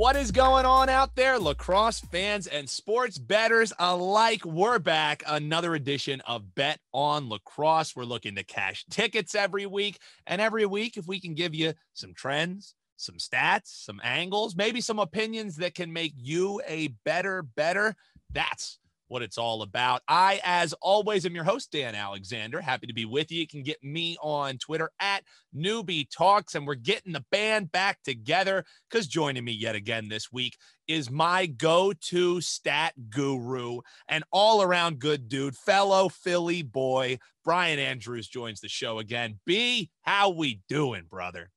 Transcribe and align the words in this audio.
What 0.00 0.16
is 0.16 0.30
going 0.30 0.64
on 0.64 0.88
out 0.88 1.14
there, 1.14 1.38
lacrosse 1.38 2.00
fans 2.00 2.46
and 2.46 2.70
sports 2.70 3.18
betters 3.18 3.70
alike? 3.78 4.46
We're 4.46 4.78
back. 4.78 5.22
Another 5.26 5.74
edition 5.74 6.22
of 6.22 6.54
Bet 6.54 6.78
on 6.94 7.28
Lacrosse. 7.28 7.94
We're 7.94 8.04
looking 8.04 8.34
to 8.36 8.42
cash 8.42 8.86
tickets 8.90 9.34
every 9.34 9.66
week. 9.66 9.98
And 10.26 10.40
every 10.40 10.64
week, 10.64 10.96
if 10.96 11.06
we 11.06 11.20
can 11.20 11.34
give 11.34 11.54
you 11.54 11.74
some 11.92 12.14
trends, 12.14 12.74
some 12.96 13.16
stats, 13.16 13.84
some 13.84 14.00
angles, 14.02 14.56
maybe 14.56 14.80
some 14.80 14.98
opinions 14.98 15.56
that 15.56 15.74
can 15.74 15.92
make 15.92 16.14
you 16.16 16.62
a 16.66 16.88
better 17.04 17.42
better, 17.42 17.94
that's 18.32 18.78
what 19.10 19.22
it's 19.22 19.38
all 19.38 19.62
about. 19.62 20.02
I, 20.06 20.40
as 20.44 20.72
always, 20.74 21.26
am 21.26 21.34
your 21.34 21.44
host, 21.44 21.72
Dan 21.72 21.96
Alexander. 21.96 22.60
Happy 22.60 22.86
to 22.86 22.94
be 22.94 23.04
with 23.04 23.32
you. 23.32 23.40
You 23.40 23.46
can 23.46 23.64
get 23.64 23.82
me 23.82 24.16
on 24.22 24.56
Twitter 24.56 24.92
at 25.00 25.24
Newbie 25.54 26.08
Talks, 26.08 26.54
and 26.54 26.64
we're 26.64 26.76
getting 26.76 27.12
the 27.12 27.24
band 27.32 27.72
back 27.72 27.98
together 28.04 28.64
because 28.88 29.08
joining 29.08 29.44
me 29.44 29.50
yet 29.50 29.74
again 29.74 30.08
this 30.08 30.30
week 30.32 30.56
is 30.86 31.10
my 31.10 31.46
go 31.46 31.92
to 31.92 32.40
stat 32.40 32.94
guru 33.10 33.80
and 34.08 34.22
all 34.30 34.62
around 34.62 35.00
good 35.00 35.28
dude, 35.28 35.56
fellow 35.56 36.08
Philly 36.08 36.62
boy, 36.62 37.18
Brian 37.44 37.80
Andrews 37.80 38.28
joins 38.28 38.60
the 38.60 38.68
show 38.68 39.00
again. 39.00 39.40
B, 39.44 39.90
how 40.02 40.30
we 40.30 40.60
doing, 40.68 41.02
brother? 41.10 41.50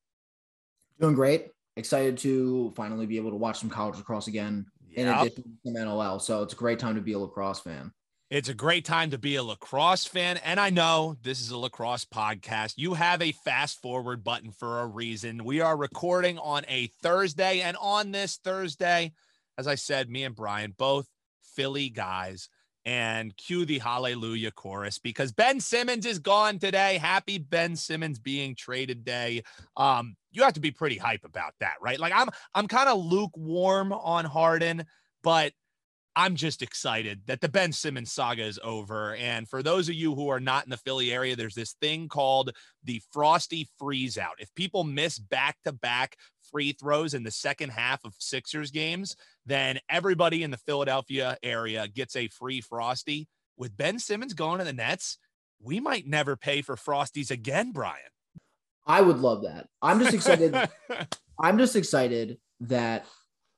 Doing 0.99 1.13
great. 1.13 1.49
Excited 1.77 2.17
to 2.19 2.73
finally 2.75 3.05
be 3.05 3.17
able 3.17 3.29
to 3.29 3.35
watch 3.35 3.59
some 3.59 3.69
college 3.69 3.97
lacrosse 3.97 4.27
again 4.27 4.65
in 4.95 5.07
addition 5.07 5.43
to 5.43 5.49
some 5.65 5.73
NLL. 5.75 6.21
So 6.21 6.43
it's 6.43 6.53
a 6.53 6.57
great 6.57 6.79
time 6.79 6.95
to 6.95 7.01
be 7.01 7.13
a 7.13 7.19
lacrosse 7.19 7.59
fan. 7.59 7.91
It's 8.29 8.49
a 8.49 8.53
great 8.53 8.83
time 8.83 9.11
to 9.11 9.19
be 9.19 9.35
a 9.35 9.43
lacrosse 9.43 10.05
fan. 10.05 10.37
And 10.37 10.59
I 10.59 10.71
know 10.71 11.15
this 11.21 11.39
is 11.39 11.51
a 11.51 11.57
lacrosse 11.57 12.05
podcast. 12.05 12.73
You 12.77 12.95
have 12.95 13.21
a 13.21 13.31
fast 13.31 13.79
forward 13.79 14.23
button 14.23 14.51
for 14.51 14.81
a 14.81 14.87
reason. 14.87 15.43
We 15.43 15.61
are 15.61 15.77
recording 15.77 16.39
on 16.39 16.63
a 16.67 16.87
Thursday. 17.03 17.61
And 17.61 17.77
on 17.79 18.11
this 18.11 18.37
Thursday, 18.37 19.13
as 19.59 19.67
I 19.67 19.75
said, 19.75 20.09
me 20.09 20.23
and 20.23 20.35
Brian, 20.35 20.73
both 20.75 21.07
Philly 21.55 21.89
guys, 21.89 22.49
and 22.85 23.35
cue 23.37 23.65
the 23.65 23.79
hallelujah 23.79 24.51
chorus 24.51 24.99
because 24.99 25.31
Ben 25.31 25.59
Simmons 25.59 26.05
is 26.05 26.19
gone 26.19 26.59
today. 26.59 26.97
Happy 26.97 27.37
Ben 27.37 27.75
Simmons 27.75 28.19
being 28.19 28.55
traded 28.55 29.05
day. 29.05 29.43
Um, 29.77 30.15
you 30.31 30.43
have 30.43 30.53
to 30.53 30.59
be 30.59 30.71
pretty 30.71 30.97
hype 30.97 31.23
about 31.23 31.53
that, 31.59 31.75
right? 31.81 31.99
Like 31.99 32.13
I'm 32.15 32.29
I'm 32.53 32.67
kind 32.67 32.89
of 32.89 33.03
lukewarm 33.03 33.93
on 33.93 34.25
Harden, 34.25 34.85
but 35.23 35.53
I'm 36.15 36.35
just 36.35 36.61
excited 36.61 37.21
that 37.25 37.41
the 37.41 37.49
Ben 37.49 37.71
Simmons 37.71 38.11
saga 38.11 38.43
is 38.43 38.59
over. 38.63 39.15
And 39.15 39.49
for 39.49 39.63
those 39.63 39.89
of 39.89 39.95
you 39.95 40.13
who 40.13 40.29
are 40.29 40.39
not 40.39 40.63
in 40.63 40.69
the 40.69 40.77
Philly 40.77 41.11
area, 41.11 41.35
there's 41.35 41.55
this 41.55 41.73
thing 41.81 42.07
called 42.07 42.51
the 42.83 43.01
Frosty 43.11 43.67
Freeze 43.79 44.17
Out. 44.17 44.35
If 44.37 44.53
people 44.53 44.83
miss 44.83 45.17
back 45.17 45.57
to 45.65 45.71
back 45.71 46.17
free 46.51 46.73
throws 46.73 47.15
in 47.15 47.23
the 47.23 47.31
second 47.31 47.71
half 47.71 48.05
of 48.05 48.13
Sixers 48.19 48.69
games, 48.69 49.15
then 49.45 49.79
everybody 49.89 50.43
in 50.43 50.51
the 50.51 50.57
Philadelphia 50.57 51.37
area 51.43 51.87
gets 51.87 52.15
a 52.15 52.27
free 52.27 52.61
Frosty. 52.61 53.27
With 53.57 53.77
Ben 53.77 53.99
Simmons 53.99 54.33
going 54.33 54.59
to 54.59 54.65
the 54.65 54.73
Nets, 54.73 55.17
we 55.61 55.79
might 55.79 56.07
never 56.07 56.35
pay 56.35 56.61
for 56.61 56.75
Frosties 56.75 57.31
again, 57.31 57.71
Brian. 57.71 58.01
I 58.85 59.01
would 59.01 59.19
love 59.19 59.43
that. 59.43 59.67
I'm 59.81 59.99
just 59.99 60.13
excited. 60.13 60.55
I'm 61.39 61.57
just 61.57 61.75
excited 61.75 62.37
that 62.61 63.05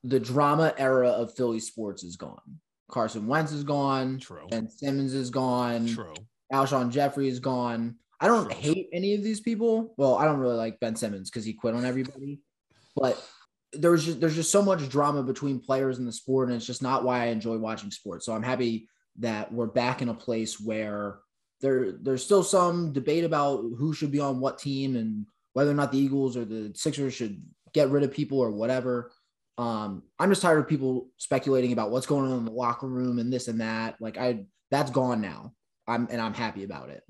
the 0.04 0.20
drama 0.20 0.74
era 0.78 1.08
of 1.08 1.34
Philly 1.34 1.60
sports 1.60 2.04
is 2.04 2.16
gone. 2.16 2.60
Carson 2.90 3.26
Wentz 3.26 3.52
is 3.52 3.64
gone. 3.64 4.18
True. 4.18 4.46
Ben 4.48 4.68
Simmons 4.68 5.14
is 5.14 5.30
gone. 5.30 5.88
True. 5.88 6.14
Alshon 6.52 6.90
Jeffery 6.90 7.28
is 7.28 7.40
gone. 7.40 7.96
I 8.20 8.28
don't 8.28 8.44
True. 8.44 8.54
hate 8.54 8.88
any 8.92 9.14
of 9.14 9.22
these 9.22 9.40
people. 9.40 9.94
Well, 9.96 10.14
I 10.16 10.24
don't 10.24 10.38
really 10.38 10.56
like 10.56 10.80
Ben 10.80 10.96
Simmons 10.96 11.30
because 11.30 11.44
he 11.44 11.52
quit 11.52 11.74
on 11.74 11.84
everybody. 11.84 12.40
But 12.94 13.22
there's 13.80 14.04
just 14.04 14.20
there's 14.20 14.34
just 14.34 14.50
so 14.50 14.62
much 14.62 14.88
drama 14.88 15.22
between 15.22 15.60
players 15.60 15.98
in 15.98 16.06
the 16.06 16.12
sport, 16.12 16.48
and 16.48 16.56
it's 16.56 16.66
just 16.66 16.82
not 16.82 17.04
why 17.04 17.22
I 17.22 17.26
enjoy 17.26 17.56
watching 17.58 17.90
sports. 17.90 18.26
So 18.26 18.34
I'm 18.34 18.42
happy 18.42 18.88
that 19.18 19.52
we're 19.52 19.66
back 19.66 20.02
in 20.02 20.08
a 20.08 20.14
place 20.14 20.60
where 20.60 21.20
there 21.60 21.92
there's 21.92 22.24
still 22.24 22.42
some 22.42 22.92
debate 22.92 23.24
about 23.24 23.62
who 23.76 23.92
should 23.92 24.12
be 24.12 24.20
on 24.20 24.40
what 24.40 24.58
team 24.58 24.96
and 24.96 25.26
whether 25.54 25.70
or 25.70 25.74
not 25.74 25.92
the 25.92 25.98
Eagles 25.98 26.36
or 26.36 26.44
the 26.44 26.72
Sixers 26.74 27.14
should 27.14 27.42
get 27.72 27.90
rid 27.90 28.02
of 28.02 28.12
people 28.12 28.38
or 28.38 28.50
whatever. 28.50 29.10
Um, 29.58 30.02
I'm 30.18 30.28
just 30.28 30.42
tired 30.42 30.58
of 30.58 30.68
people 30.68 31.08
speculating 31.16 31.72
about 31.72 31.90
what's 31.90 32.06
going 32.06 32.30
on 32.30 32.38
in 32.38 32.44
the 32.44 32.50
locker 32.50 32.86
room 32.86 33.18
and 33.18 33.32
this 33.32 33.48
and 33.48 33.60
that. 33.60 33.96
Like 34.00 34.18
I 34.18 34.44
that's 34.70 34.90
gone 34.90 35.20
now. 35.20 35.52
I'm 35.86 36.08
and 36.10 36.20
I'm 36.20 36.34
happy 36.34 36.64
about 36.64 36.90
it. 36.90 37.02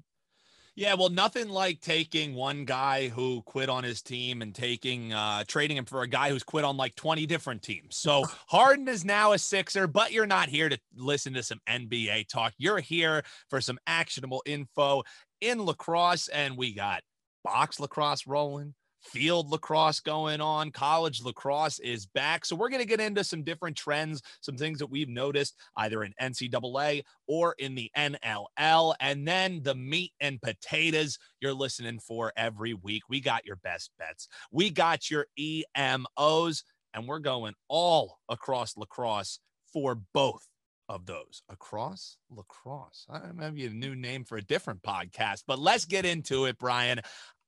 Yeah, 0.76 0.92
well, 0.92 1.08
nothing 1.08 1.48
like 1.48 1.80
taking 1.80 2.34
one 2.34 2.66
guy 2.66 3.08
who 3.08 3.40
quit 3.46 3.70
on 3.70 3.82
his 3.82 4.02
team 4.02 4.42
and 4.42 4.54
taking 4.54 5.10
uh 5.10 5.44
trading 5.48 5.78
him 5.78 5.86
for 5.86 6.02
a 6.02 6.06
guy 6.06 6.28
who's 6.28 6.42
quit 6.42 6.66
on 6.66 6.76
like 6.76 6.94
20 6.96 7.24
different 7.24 7.62
teams. 7.62 7.96
So 7.96 8.24
Harden 8.46 8.86
is 8.86 9.02
now 9.02 9.32
a 9.32 9.38
Sixer, 9.38 9.86
but 9.86 10.12
you're 10.12 10.26
not 10.26 10.50
here 10.50 10.68
to 10.68 10.78
listen 10.94 11.32
to 11.32 11.42
some 11.42 11.60
NBA 11.66 12.28
talk. 12.28 12.52
You're 12.58 12.80
here 12.80 13.22
for 13.48 13.62
some 13.62 13.78
actionable 13.86 14.42
info 14.44 15.02
in 15.40 15.64
lacrosse, 15.64 16.28
and 16.28 16.58
we 16.58 16.74
got 16.74 17.02
box 17.42 17.80
lacrosse 17.80 18.26
rolling. 18.26 18.74
Field 19.06 19.50
lacrosse 19.50 20.00
going 20.00 20.40
on, 20.40 20.70
college 20.70 21.22
lacrosse 21.22 21.78
is 21.78 22.06
back. 22.06 22.44
So, 22.44 22.56
we're 22.56 22.68
going 22.68 22.82
to 22.82 22.88
get 22.88 23.00
into 23.00 23.24
some 23.24 23.42
different 23.42 23.76
trends, 23.76 24.22
some 24.40 24.56
things 24.56 24.78
that 24.78 24.90
we've 24.90 25.08
noticed 25.08 25.56
either 25.76 26.02
in 26.02 26.14
NCAA 26.20 27.02
or 27.26 27.54
in 27.58 27.74
the 27.74 27.90
NLL, 27.96 28.94
and 29.00 29.26
then 29.26 29.62
the 29.62 29.74
meat 29.74 30.12
and 30.20 30.40
potatoes 30.40 31.18
you're 31.40 31.54
listening 31.54 31.98
for 31.98 32.32
every 32.36 32.74
week. 32.74 33.02
We 33.08 33.20
got 33.20 33.46
your 33.46 33.56
best 33.56 33.90
bets, 33.98 34.28
we 34.50 34.70
got 34.70 35.10
your 35.10 35.26
EMOs, 35.38 36.62
and 36.94 37.06
we're 37.06 37.18
going 37.18 37.54
all 37.68 38.18
across 38.28 38.76
lacrosse 38.76 39.38
for 39.72 40.00
both 40.12 40.46
of 40.88 41.06
those 41.06 41.42
across 41.48 42.16
lacrosse. 42.30 43.06
I 43.10 43.20
maybe 43.34 43.66
a 43.66 43.70
new 43.70 43.94
name 43.94 44.24
for 44.24 44.38
a 44.38 44.42
different 44.42 44.82
podcast, 44.82 45.42
but 45.46 45.58
let's 45.58 45.84
get 45.84 46.04
into 46.04 46.44
it, 46.46 46.58
Brian. 46.58 47.00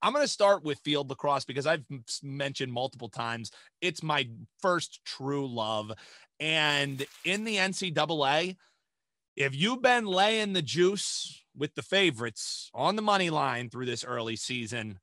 I'm 0.03 0.13
going 0.13 0.25
to 0.25 0.31
start 0.33 0.65
with 0.65 0.79
field 0.81 1.11
lacrosse 1.11 1.45
because 1.45 1.67
I've 1.67 1.85
mentioned 2.23 2.73
multiple 2.73 3.09
times 3.09 3.51
it's 3.81 4.03
my 4.03 4.29
first 4.61 5.01
true 5.05 5.47
love. 5.47 5.93
And 6.41 7.05
in 7.25 7.45
the 7.45 7.57
NCAA, 7.57 8.57
if 9.37 9.55
you've 9.55 9.83
been 9.83 10.07
laying 10.07 10.53
the 10.53 10.63
juice 10.63 11.43
with 11.57 11.75
the 11.75 11.83
favorites 11.83 12.71
on 12.75 12.97
the 12.97 13.03
money 13.03 13.31
line 13.31 13.71
through 13.71 13.87
this 13.87 14.05
early 14.05 14.37
season, 14.37 14.99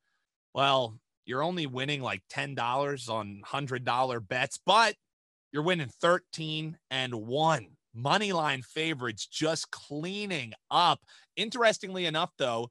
well, 0.54 0.98
you're 1.26 1.44
only 1.44 1.68
winning 1.68 2.02
like 2.02 2.22
$10 2.32 3.10
on 3.10 3.42
$100 3.46 4.28
bets, 4.28 4.60
but 4.66 4.96
you're 5.52 5.64
winning 5.64 5.90
13 6.02 6.78
and 6.92 7.14
1 7.14 7.68
money 7.94 8.34
line 8.34 8.62
favorites 8.62 9.26
just 9.26 9.72
cleaning 9.72 10.54
up. 10.70 11.00
Interestingly 11.36 12.06
enough, 12.06 12.32
though, 12.38 12.70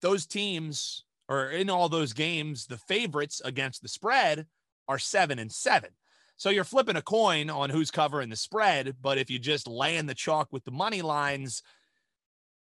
those 0.00 0.26
teams 0.26 1.04
or 1.28 1.50
in 1.50 1.70
all 1.70 1.88
those 1.88 2.12
games, 2.12 2.66
the 2.66 2.76
favorites 2.76 3.40
against 3.44 3.82
the 3.82 3.88
spread 3.88 4.46
are 4.88 4.98
seven 4.98 5.38
and 5.38 5.52
seven. 5.52 5.90
So 6.36 6.50
you're 6.50 6.64
flipping 6.64 6.96
a 6.96 7.02
coin 7.02 7.50
on 7.50 7.70
who's 7.70 7.90
covering 7.90 8.28
the 8.28 8.36
spread. 8.36 8.96
But 9.00 9.18
if 9.18 9.30
you 9.30 9.38
just 9.38 9.68
in 9.68 10.06
the 10.06 10.14
chalk 10.14 10.48
with 10.50 10.64
the 10.64 10.70
money 10.70 11.02
lines, 11.02 11.62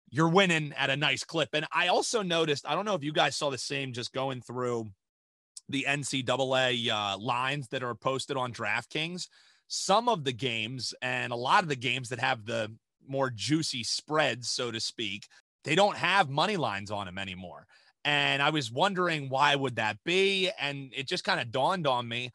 you're 0.09 0.29
winning 0.29 0.73
at 0.77 0.89
a 0.89 0.97
nice 0.97 1.23
clip. 1.23 1.49
And 1.53 1.66
I 1.73 1.88
also 1.88 2.22
noticed, 2.22 2.67
I 2.67 2.75
don't 2.75 2.85
know 2.85 2.95
if 2.95 3.03
you 3.03 3.13
guys 3.13 3.35
saw 3.35 3.49
the 3.49 3.57
same 3.57 3.94
just 3.94 4.13
going 4.13 4.41
through 4.41 4.91
the 5.69 5.85
NCAA 5.88 6.89
uh, 6.89 7.17
lines 7.17 7.69
that 7.69 7.81
are 7.81 7.95
posted 7.95 8.38
on 8.38 8.53
DraftKings. 8.53 9.28
Some 9.67 10.09
of 10.09 10.25
the 10.25 10.33
games 10.33 10.93
and 11.01 11.31
a 11.31 11.38
lot 11.38 11.63
of 11.63 11.69
the 11.69 11.75
games 11.75 12.09
that 12.09 12.19
have 12.19 12.46
the 12.46 12.72
more 13.08 13.31
juicy 13.34 13.84
spreads, 13.84 14.49
so 14.49 14.69
to 14.69 14.79
speak, 14.79 15.28
they 15.63 15.75
don't 15.75 15.97
have 15.97 16.29
money 16.29 16.58
lines 16.58 16.91
on 16.91 17.05
them 17.05 17.17
anymore. 17.17 17.66
And 18.03 18.41
I 18.41 18.49
was 18.49 18.71
wondering 18.71 19.29
why 19.29 19.55
would 19.55 19.75
that 19.75 19.97
be? 20.03 20.49
And 20.59 20.91
it 20.95 21.07
just 21.07 21.23
kind 21.23 21.39
of 21.39 21.51
dawned 21.51 21.87
on 21.87 22.07
me. 22.07 22.31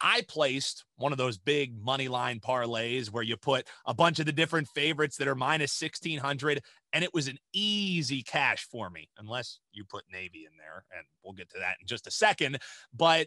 I 0.00 0.22
placed 0.28 0.84
one 0.96 1.10
of 1.10 1.18
those 1.18 1.38
big 1.38 1.76
money 1.82 2.06
line 2.06 2.38
parlays 2.38 3.10
where 3.10 3.22
you 3.22 3.36
put 3.36 3.66
a 3.84 3.94
bunch 3.94 4.20
of 4.20 4.26
the 4.26 4.32
different 4.32 4.68
favorites 4.68 5.16
that 5.16 5.26
are 5.26 5.34
minus 5.34 5.80
1600 5.80 6.62
and 6.92 7.02
it 7.02 7.12
was 7.12 7.26
an 7.26 7.38
easy 7.52 8.22
cash 8.22 8.66
for 8.70 8.90
me 8.90 9.08
unless 9.18 9.58
you 9.72 9.84
put 9.84 10.04
Navy 10.12 10.46
in 10.48 10.56
there 10.56 10.84
and 10.96 11.04
we'll 11.24 11.32
get 11.32 11.50
to 11.50 11.58
that 11.58 11.76
in 11.80 11.86
just 11.86 12.06
a 12.06 12.12
second, 12.12 12.58
but 12.96 13.26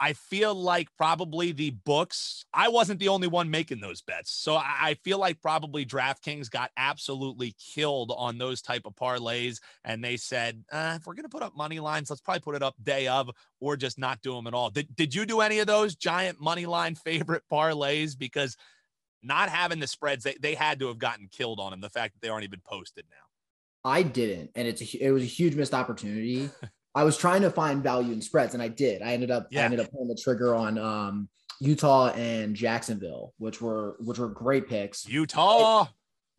I 0.00 0.14
feel 0.14 0.54
like 0.54 0.88
probably 0.96 1.52
the 1.52 1.70
books, 1.70 2.44
I 2.52 2.68
wasn't 2.68 2.98
the 2.98 3.08
only 3.08 3.28
one 3.28 3.50
making 3.50 3.80
those 3.80 4.02
bets. 4.02 4.32
So 4.32 4.56
I 4.56 4.96
feel 5.04 5.18
like 5.18 5.40
probably 5.40 5.86
DraftKings 5.86 6.50
got 6.50 6.70
absolutely 6.76 7.54
killed 7.74 8.12
on 8.16 8.36
those 8.36 8.62
type 8.62 8.82
of 8.84 8.96
parlays. 8.96 9.60
And 9.84 10.02
they 10.02 10.16
said, 10.16 10.64
uh, 10.72 10.94
if 10.96 11.06
we're 11.06 11.14
going 11.14 11.22
to 11.24 11.28
put 11.28 11.42
up 11.42 11.56
money 11.56 11.78
lines, 11.78 12.10
let's 12.10 12.20
probably 12.20 12.40
put 12.40 12.56
it 12.56 12.62
up 12.62 12.74
day 12.82 13.06
of 13.06 13.30
or 13.60 13.76
just 13.76 13.98
not 13.98 14.20
do 14.22 14.34
them 14.34 14.48
at 14.48 14.54
all. 14.54 14.70
Did, 14.70 14.94
did 14.96 15.14
you 15.14 15.24
do 15.24 15.40
any 15.40 15.60
of 15.60 15.68
those 15.68 15.94
giant 15.94 16.40
money 16.40 16.66
line 16.66 16.94
favorite 16.96 17.44
parlays? 17.50 18.18
Because 18.18 18.56
not 19.22 19.50
having 19.50 19.78
the 19.78 19.86
spreads, 19.86 20.24
they, 20.24 20.36
they 20.40 20.54
had 20.54 20.80
to 20.80 20.88
have 20.88 20.98
gotten 20.98 21.28
killed 21.30 21.60
on 21.60 21.70
them. 21.70 21.80
The 21.80 21.90
fact 21.90 22.14
that 22.14 22.22
they 22.22 22.28
aren't 22.28 22.44
even 22.44 22.60
posted 22.64 23.04
now. 23.08 23.90
I 23.90 24.02
didn't, 24.02 24.50
and 24.54 24.68
it's 24.68 24.80
a, 24.80 25.04
it 25.04 25.10
was 25.10 25.22
a 25.22 25.26
huge 25.26 25.54
missed 25.56 25.74
opportunity. 25.74 26.50
I 26.94 27.04
was 27.04 27.16
trying 27.16 27.42
to 27.42 27.50
find 27.50 27.82
value 27.82 28.12
in 28.12 28.20
spreads, 28.20 28.54
and 28.54 28.62
I 28.62 28.68
did. 28.68 29.02
I 29.02 29.12
ended 29.12 29.30
up 29.30 29.48
Yeah. 29.50 29.62
I 29.62 29.64
ended 29.64 29.80
up 29.80 29.90
pulling 29.90 30.08
the 30.08 30.20
trigger 30.20 30.54
on 30.54 30.78
um, 30.78 31.28
Utah 31.60 32.10
and 32.10 32.54
Jacksonville, 32.54 33.32
which 33.38 33.60
were 33.60 33.96
which 34.00 34.18
were 34.18 34.28
great 34.28 34.68
picks. 34.68 35.06
Utah. 35.08 35.86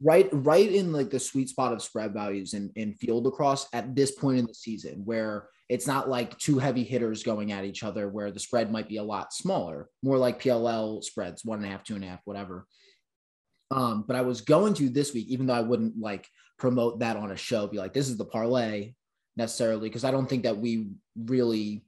Right, 0.05 0.27
right 0.33 0.69
in 0.69 0.91
like 0.91 1.11
the 1.11 1.19
sweet 1.19 1.47
spot 1.47 1.71
of 1.71 1.81
spread 1.81 2.13
values 2.13 2.53
in, 2.53 2.71
in 2.75 2.93
field 2.95 3.23
lacrosse 3.23 3.67
at 3.71 3.95
this 3.95 4.11
point 4.11 4.39
in 4.39 4.45
the 4.45 4.53
season, 4.53 5.05
where 5.05 5.47
it's 5.69 5.87
not 5.87 6.09
like 6.09 6.37
two 6.37 6.59
heavy 6.59 6.83
hitters 6.83 7.23
going 7.23 7.53
at 7.53 7.63
each 7.63 7.83
other, 7.83 8.09
where 8.09 8.29
the 8.29 8.39
spread 8.39 8.69
might 8.69 8.89
be 8.89 8.97
a 8.97 9.03
lot 9.03 9.31
smaller, 9.31 9.87
more 10.01 10.17
like 10.17 10.41
PLL 10.41 11.01
spreads, 11.01 11.45
one 11.45 11.59
and 11.59 11.67
a 11.67 11.69
half, 11.69 11.85
two 11.85 11.95
and 11.95 12.03
a 12.03 12.07
half, 12.07 12.19
whatever. 12.25 12.67
Um, 13.71 14.03
but 14.05 14.17
I 14.17 14.21
was 14.21 14.41
going 14.41 14.73
to 14.75 14.89
this 14.89 15.13
week, 15.13 15.27
even 15.29 15.47
though 15.47 15.53
I 15.53 15.61
wouldn't 15.61 15.97
like 15.97 16.27
promote 16.59 16.99
that 16.99 17.15
on 17.15 17.31
a 17.31 17.37
show, 17.37 17.67
be 17.67 17.77
like, 17.77 17.93
this 17.93 18.09
is 18.09 18.17
the 18.17 18.25
parlay 18.25 18.93
necessarily, 19.35 19.89
because 19.89 20.03
I 20.03 20.11
don't 20.11 20.27
think 20.27 20.43
that 20.43 20.57
we 20.57 20.89
really 21.15 21.83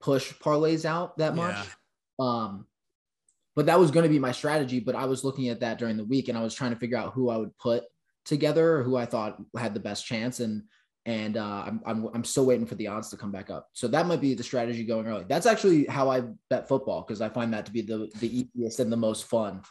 push 0.00 0.32
parlays 0.34 0.84
out 0.84 1.18
that 1.18 1.34
much. 1.34 1.56
Yeah. 1.56 2.26
Um, 2.26 2.66
but 3.56 3.66
that 3.66 3.78
was 3.78 3.90
going 3.90 4.04
to 4.04 4.10
be 4.10 4.18
my 4.18 4.32
strategy. 4.32 4.80
But 4.80 4.94
I 4.94 5.04
was 5.04 5.24
looking 5.24 5.48
at 5.48 5.60
that 5.60 5.78
during 5.78 5.96
the 5.96 6.04
week 6.04 6.28
and 6.28 6.38
I 6.38 6.42
was 6.42 6.54
trying 6.54 6.70
to 6.70 6.78
figure 6.78 6.96
out 6.96 7.12
who 7.12 7.30
I 7.30 7.36
would 7.36 7.56
put 7.58 7.84
together, 8.24 8.82
who 8.82 8.96
I 8.96 9.06
thought 9.06 9.38
had 9.56 9.74
the 9.74 9.80
best 9.80 10.06
chance. 10.06 10.40
And 10.40 10.62
and 11.06 11.36
uh, 11.36 11.64
I'm, 11.66 11.80
I'm 11.86 12.08
I'm 12.14 12.24
still 12.24 12.46
waiting 12.46 12.66
for 12.66 12.74
the 12.74 12.86
odds 12.86 13.10
to 13.10 13.16
come 13.16 13.32
back 13.32 13.50
up. 13.50 13.68
So 13.72 13.88
that 13.88 14.06
might 14.06 14.20
be 14.20 14.34
the 14.34 14.42
strategy 14.42 14.84
going 14.84 15.06
early. 15.06 15.24
That's 15.28 15.46
actually 15.46 15.86
how 15.86 16.10
I 16.10 16.22
bet 16.48 16.68
football 16.68 17.02
because 17.02 17.20
I 17.20 17.28
find 17.28 17.52
that 17.54 17.66
to 17.66 17.72
be 17.72 17.80
the 17.80 18.10
the 18.20 18.48
easiest 18.54 18.80
and 18.80 18.92
the 18.92 18.96
most 18.96 19.24
fun 19.24 19.62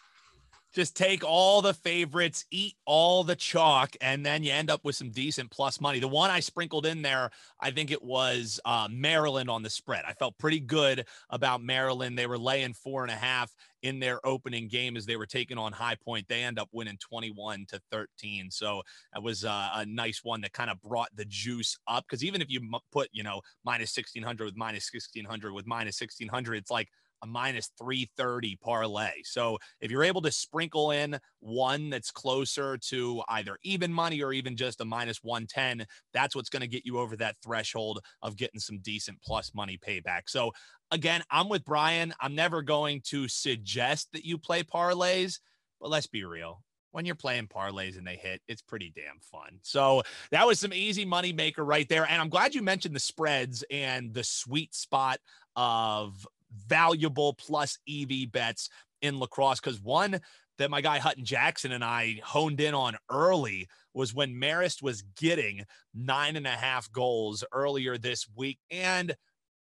just 0.74 0.96
take 0.96 1.24
all 1.24 1.62
the 1.62 1.74
favorites, 1.74 2.46
eat 2.52 2.76
all 2.86 3.24
the 3.24 3.36
chalk, 3.36 3.96
and 4.02 4.26
then 4.26 4.44
you 4.44 4.52
end 4.52 4.70
up 4.70 4.84
with 4.84 4.96
some 4.96 5.10
decent 5.10 5.50
plus 5.50 5.82
money. 5.82 6.00
The 6.00 6.08
one 6.08 6.30
I 6.30 6.40
sprinkled 6.40 6.86
in 6.86 7.02
there, 7.02 7.32
I 7.60 7.72
think 7.72 7.92
it 7.92 8.04
was 8.04 8.60
uh, 8.66 8.88
Maryland 8.92 9.50
on 9.50 9.64
the 9.64 9.70
spread. 9.70 10.04
I 10.08 10.14
felt 10.14 10.38
pretty 10.38 10.60
good 10.60 11.06
about 11.30 11.64
Maryland. 11.64 12.18
They 12.18 12.28
were 12.28 12.38
laying 12.38 12.74
four 12.74 13.04
and 13.04 13.12
a 13.12 13.16
half 13.16 13.54
in 13.82 14.00
their 14.00 14.26
opening 14.26 14.68
game 14.68 14.98
as 14.98 15.06
they 15.06 15.16
were 15.16 15.26
taking 15.26 15.58
on 15.58 15.72
High 15.72 15.96
Point. 15.96 16.28
They 16.28 16.44
end 16.44 16.60
up 16.60 16.70
winning 16.72 16.98
21 16.98 17.66
to 17.70 17.82
13. 17.92 18.52
So 18.52 18.84
that 19.14 19.24
was 19.24 19.46
uh, 19.46 19.70
a 19.76 19.86
nice 19.86 20.22
one 20.24 20.42
that 20.42 20.54
kind 20.54 20.70
of 20.70 20.82
brought 20.82 21.10
the 21.16 21.26
juice 21.26 21.78
up. 21.88 22.06
Because 22.08 22.24
even 22.24 22.42
if 22.42 22.50
you 22.50 22.62
put, 22.92 23.10
you 23.12 23.24
know, 23.24 23.42
minus 23.64 23.96
1600 23.96 24.46
with 24.46 24.58
minus 24.58 24.90
1600 24.94 25.54
with 25.54 25.66
minus 25.66 26.00
1600, 26.00 26.58
it's 26.58 26.72
like 26.72 26.90
a 27.22 27.28
minus 27.28 27.72
330 27.78 28.58
parlay. 28.58 29.12
So 29.24 29.58
if 29.82 29.92
you're 29.92 30.04
able 30.04 30.22
to 30.22 30.32
sprinkle 30.32 30.92
in 30.92 31.20
one 31.40 31.90
that's 31.90 32.12
closer 32.12 32.78
to 32.90 33.24
either 33.30 33.58
even 33.64 33.94
money 33.94 34.22
or 34.22 34.34
even 34.34 34.56
just 34.56 34.82
a 34.82 34.86
minus 34.86 35.24
110, 35.24 35.86
that's 36.14 36.36
what's 36.36 36.50
going 36.50 36.62
to 36.62 36.68
get 36.68 36.86
you 36.86 37.00
over 37.00 37.16
that 37.18 37.36
threshold 37.44 38.00
of 38.22 38.38
getting 38.38 38.60
some 38.60 38.80
decent 38.80 39.22
plus 39.22 39.54
money 39.54 39.78
payback. 39.78 40.24
So 40.28 40.52
again, 40.92 41.24
I'm 41.30 41.50
with 41.50 41.66
Brian. 41.66 42.14
I'm 42.20 42.36
never 42.36 42.62
going 42.62 43.02
to 43.06 43.28
suggest 43.28 44.10
that 44.14 44.26
you 44.26 44.38
play 44.38 44.64
parlays, 44.64 45.40
but 45.80 45.90
let's 45.90 46.08
be 46.08 46.24
real 46.24 46.62
when 46.92 47.06
you're 47.06 47.16
playing 47.16 47.48
parlays 47.48 47.98
and 47.98 48.06
they 48.06 48.16
hit, 48.16 48.42
it's 48.48 48.62
pretty 48.62 48.92
damn 48.96 49.20
fun. 49.20 49.60
So 49.62 50.04
that 50.32 50.48
was 50.48 50.60
some 50.60 50.74
easy 50.74 51.06
money 51.06 51.34
maker 51.34 51.64
right 51.64 51.88
there. 51.88 52.06
And 52.10 52.22
I'm 52.22 52.30
glad 52.30 52.56
you 52.56 52.62
mentioned 52.62 52.96
the 52.96 53.00
spreads 53.00 53.64
and 53.70 54.14
the 54.14 54.24
sweet 54.24 54.74
spot 54.74 55.20
of 55.56 56.28
valuable 56.68 57.34
plus 57.34 57.78
EV 57.88 58.32
bets 58.32 58.70
in 59.02 59.20
lacrosse 59.20 59.60
because 59.60 59.82
one 59.82 60.20
that 60.58 60.70
my 60.70 60.82
guy 60.82 61.00
Hutton 61.00 61.26
Jackson 61.26 61.72
and 61.72 61.84
I 61.84 62.20
honed 62.24 62.60
in 62.60 62.74
on 62.74 62.98
early 63.10 63.68
was 63.94 64.14
when 64.14 64.36
Marist 64.36 64.84
was 64.84 65.04
getting 65.18 65.66
nine 65.94 66.36
and 66.36 66.46
a 66.46 66.52
half 66.52 66.92
goals 66.92 67.44
earlier 67.52 67.98
this 67.98 68.28
week. 68.36 68.60
And 68.70 69.16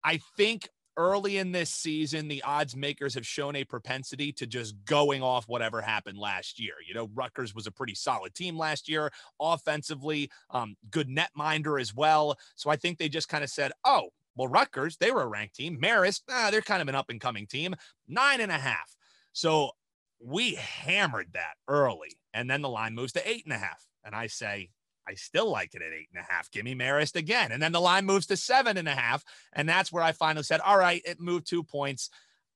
I 0.05 0.21
think 0.37 0.69
early 0.97 1.39
in 1.39 1.53
this 1.53 1.71
season, 1.71 2.29
the 2.29 2.43
odds 2.43 2.77
makers 2.77 3.15
have 3.15 3.27
shown 3.27 3.57
a 3.57 3.65
propensity 3.65 4.33
to 4.33 4.47
just 4.47 4.75
going 4.85 5.23
off 5.23 5.49
whatever 5.49 5.81
happened 5.81 6.19
last 6.19 6.61
year. 6.61 6.75
You 6.87 6.95
know, 6.95 7.09
Rutgers 7.15 7.55
was 7.55 7.67
a 7.67 7.73
pretty 7.73 7.95
solid 7.95 8.35
team 8.35 8.59
last 8.59 8.89
year, 8.89 9.11
offensively, 9.41 10.31
um, 10.51 10.77
good 10.91 11.09
netminder 11.09 11.81
as 11.81 11.95
well. 11.95 12.37
So 12.55 12.71
I 12.71 12.77
think 12.77 12.99
they 12.99 13.09
just 13.09 13.29
kind 13.29 13.43
of 13.43 13.51
said, 13.51 13.73
oh, 13.85 14.11
well, 14.37 14.49
Rutgers, 14.49 14.97
they 14.97 15.11
were 15.11 15.23
a 15.23 15.29
ranked 15.29 15.57
team. 15.57 15.79
Marist, 15.81 16.23
ah, 16.31 16.49
they're 16.51 16.63
kind 16.63 16.83
of 16.83 16.89
an 16.89 16.95
up 16.95 17.11
and 17.11 17.21
coming 17.21 17.47
team, 17.47 17.75
nine 18.09 18.41
and 18.41 18.53
a 18.53 18.59
half. 18.59 18.95
So 19.33 19.73
we 20.21 20.55
hammered 20.55 21.29
that 21.35 21.55
early. 21.69 22.17
And 22.35 22.51
then 22.51 22.63
the 22.63 22.69
line 22.69 22.95
moves 22.95 23.13
to 23.13 23.29
eight 23.29 23.45
and 23.45 23.53
a 23.53 23.59
half. 23.59 23.85
And 24.05 24.15
I 24.15 24.27
say, 24.27 24.71
I 25.07 25.15
still 25.15 25.51
like 25.51 25.75
it 25.75 25.83
at 25.83 25.93
eight 25.93 26.09
and 26.15 26.23
a 26.23 26.33
half. 26.33 26.51
Give 26.51 26.65
me 26.65 26.75
Marist 26.75 27.17
again. 27.17 27.53
And 27.53 27.63
then 27.63 27.73
the 27.73 27.81
line 27.81 28.07
moves 28.07 28.27
to 28.27 28.37
seven 28.37 28.77
and 28.77 28.89
a 28.89 28.95
half. 28.95 29.25
And 29.53 29.69
that's 29.69 29.93
where 29.93 30.03
I 30.03 30.13
finally 30.13 30.45
said, 30.45 30.61
all 30.61 30.79
right, 30.79 31.03
it 31.05 31.21
moved 31.21 31.47
two 31.47 31.63
points. 31.63 32.09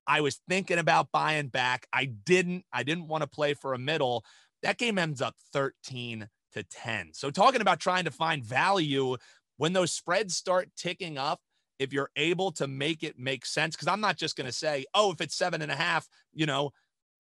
I 0.07 0.21
was 0.21 0.41
thinking 0.49 0.79
about 0.79 1.11
buying 1.13 1.49
back. 1.49 1.87
I 1.93 2.05
didn't. 2.05 2.65
I 2.73 2.85
didn't 2.85 3.09
want 3.09 3.23
to 3.23 3.29
play 3.29 3.55
for 3.55 3.75
a 3.75 3.79
middle. 3.79 4.25
That 4.63 4.79
game 4.79 4.99
ends 4.99 5.21
up 5.21 5.35
13 5.53 6.29
to 6.55 6.63
10. 6.63 7.11
So 7.13 7.31
talking 7.31 7.61
about 7.61 7.81
trying 7.81 8.05
to 8.05 8.11
find 8.11 8.45
value 8.45 9.17
when 9.57 9.73
those 9.73 9.93
spreads 9.93 10.37
start 10.37 10.71
ticking 10.77 11.19
up, 11.19 11.41
if 11.79 11.93
you're 11.93 12.11
able 12.17 12.53
to 12.53 12.67
make 12.67 13.03
it 13.03 13.19
make 13.19 13.45
sense, 13.47 13.77
because 13.77 13.89
I'm 13.89 14.01
not 14.01 14.17
just 14.17 14.37
going 14.37 14.47
to 14.47 14.53
say, 14.53 14.87
oh, 14.95 15.13
if 15.13 15.21
it's 15.21 15.37
seven 15.37 15.63
and 15.63 15.71
a 15.71 15.77
half, 15.77 16.07
you 16.35 16.47
know, 16.47 16.73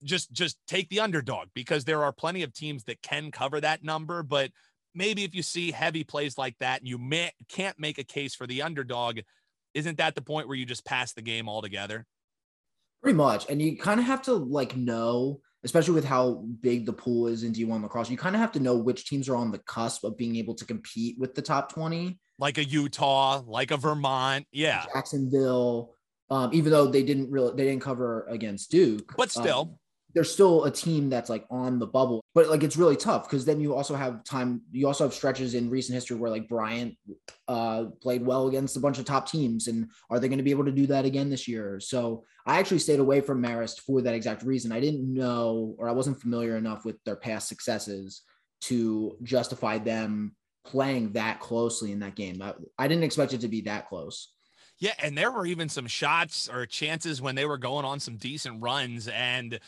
just 0.02 0.32
just 0.32 0.58
take 0.66 0.88
the 0.88 1.00
underdog 1.00 1.48
because 1.54 1.84
there 1.84 2.02
are 2.04 2.12
plenty 2.12 2.42
of 2.42 2.52
teams 2.52 2.84
that 2.84 3.02
can 3.02 3.30
cover 3.30 3.60
that 3.60 3.82
number. 3.84 4.22
But 4.22 4.50
maybe 4.94 5.24
if 5.24 5.34
you 5.34 5.42
see 5.42 5.70
heavy 5.70 6.04
plays 6.04 6.38
like 6.38 6.56
that 6.60 6.80
and 6.80 6.88
you 6.88 6.98
may, 6.98 7.32
can't 7.48 7.78
make 7.78 7.98
a 7.98 8.04
case 8.04 8.34
for 8.34 8.46
the 8.46 8.62
underdog, 8.62 9.20
isn't 9.74 9.98
that 9.98 10.14
the 10.14 10.22
point 10.22 10.48
where 10.48 10.56
you 10.56 10.66
just 10.66 10.84
pass 10.84 11.12
the 11.12 11.22
game 11.22 11.48
altogether? 11.48 12.06
Pretty 13.02 13.16
much. 13.16 13.48
And 13.48 13.60
you 13.60 13.76
kind 13.76 14.00
of 14.00 14.06
have 14.06 14.22
to 14.22 14.32
like 14.32 14.76
know, 14.76 15.40
especially 15.64 15.94
with 15.94 16.04
how 16.04 16.44
big 16.60 16.86
the 16.86 16.92
pool 16.92 17.26
is 17.26 17.42
in 17.42 17.52
D1 17.52 17.82
lacrosse, 17.82 18.10
you 18.10 18.16
kind 18.16 18.34
of 18.34 18.40
have 18.40 18.52
to 18.52 18.60
know 18.60 18.76
which 18.76 19.06
teams 19.06 19.28
are 19.28 19.36
on 19.36 19.50
the 19.50 19.58
cusp 19.60 20.04
of 20.04 20.16
being 20.16 20.36
able 20.36 20.54
to 20.54 20.64
compete 20.64 21.18
with 21.18 21.34
the 21.34 21.42
top 21.42 21.72
20 21.72 22.18
like 22.38 22.58
a 22.58 22.64
Utah, 22.64 23.42
like 23.46 23.70
a 23.70 23.76
Vermont. 23.76 24.46
Yeah. 24.52 24.84
Jacksonville. 24.92 25.94
Um, 26.28 26.50
even 26.52 26.72
though 26.72 26.88
they 26.88 27.04
didn't 27.04 27.30
really 27.30 27.54
they 27.54 27.64
didn't 27.64 27.82
cover 27.82 28.26
against 28.28 28.70
Duke. 28.70 29.14
But 29.16 29.36
um, 29.36 29.42
still. 29.42 29.60
Um, 29.60 29.78
there's 30.14 30.32
still 30.32 30.64
a 30.64 30.70
team 30.70 31.10
that's 31.10 31.28
like 31.28 31.44
on 31.50 31.78
the 31.78 31.86
bubble. 31.86 32.24
But 32.34 32.48
like 32.48 32.62
it's 32.62 32.78
really 32.78 32.96
tough 32.96 33.28
because 33.28 33.44
then 33.44 33.60
you 33.60 33.74
also 33.74 33.94
have 33.94 34.24
time, 34.24 34.62
you 34.72 34.86
also 34.86 35.04
have 35.04 35.12
stretches 35.12 35.54
in 35.54 35.68
recent 35.68 35.94
history 35.94 36.16
where 36.16 36.30
like 36.30 36.48
Bryant 36.48 36.96
uh 37.48 37.84
played 38.00 38.24
well 38.24 38.48
against 38.48 38.78
a 38.78 38.80
bunch 38.80 38.98
of 38.98 39.04
top 39.04 39.28
teams. 39.28 39.68
And 39.68 39.90
are 40.08 40.18
they 40.18 40.28
going 40.28 40.38
to 40.38 40.44
be 40.44 40.52
able 40.52 40.64
to 40.64 40.72
do 40.72 40.86
that 40.86 41.04
again 41.04 41.28
this 41.28 41.46
year? 41.46 41.80
So 41.80 42.24
I 42.46 42.58
actually 42.58 42.78
stayed 42.78 42.98
away 42.98 43.20
from 43.20 43.42
Marist 43.42 43.80
for 43.80 44.00
that 44.00 44.14
exact 44.14 44.42
reason. 44.42 44.72
I 44.72 44.80
didn't 44.80 45.12
know 45.12 45.74
or 45.78 45.86
I 45.86 45.92
wasn't 45.92 46.20
familiar 46.20 46.56
enough 46.56 46.86
with 46.86 46.96
their 47.04 47.16
past 47.16 47.46
successes 47.46 48.22
to 48.62 49.18
justify 49.22 49.76
them 49.76 50.34
playing 50.66 51.12
that 51.12 51.40
closely 51.40 51.92
in 51.92 52.00
that 52.00 52.14
game. 52.14 52.42
I, 52.42 52.54
I 52.78 52.88
didn't 52.88 53.04
expect 53.04 53.32
it 53.32 53.40
to 53.42 53.48
be 53.48 53.62
that 53.62 53.88
close. 53.88 54.32
Yeah, 54.78 54.92
and 55.02 55.16
there 55.16 55.32
were 55.32 55.46
even 55.46 55.68
some 55.68 55.86
shots 55.86 56.48
or 56.48 56.66
chances 56.66 57.22
when 57.22 57.34
they 57.34 57.46
were 57.46 57.56
going 57.56 57.86
on 57.86 57.98
some 57.98 58.16
decent 58.16 58.62
runs, 58.62 59.08
and 59.08 59.58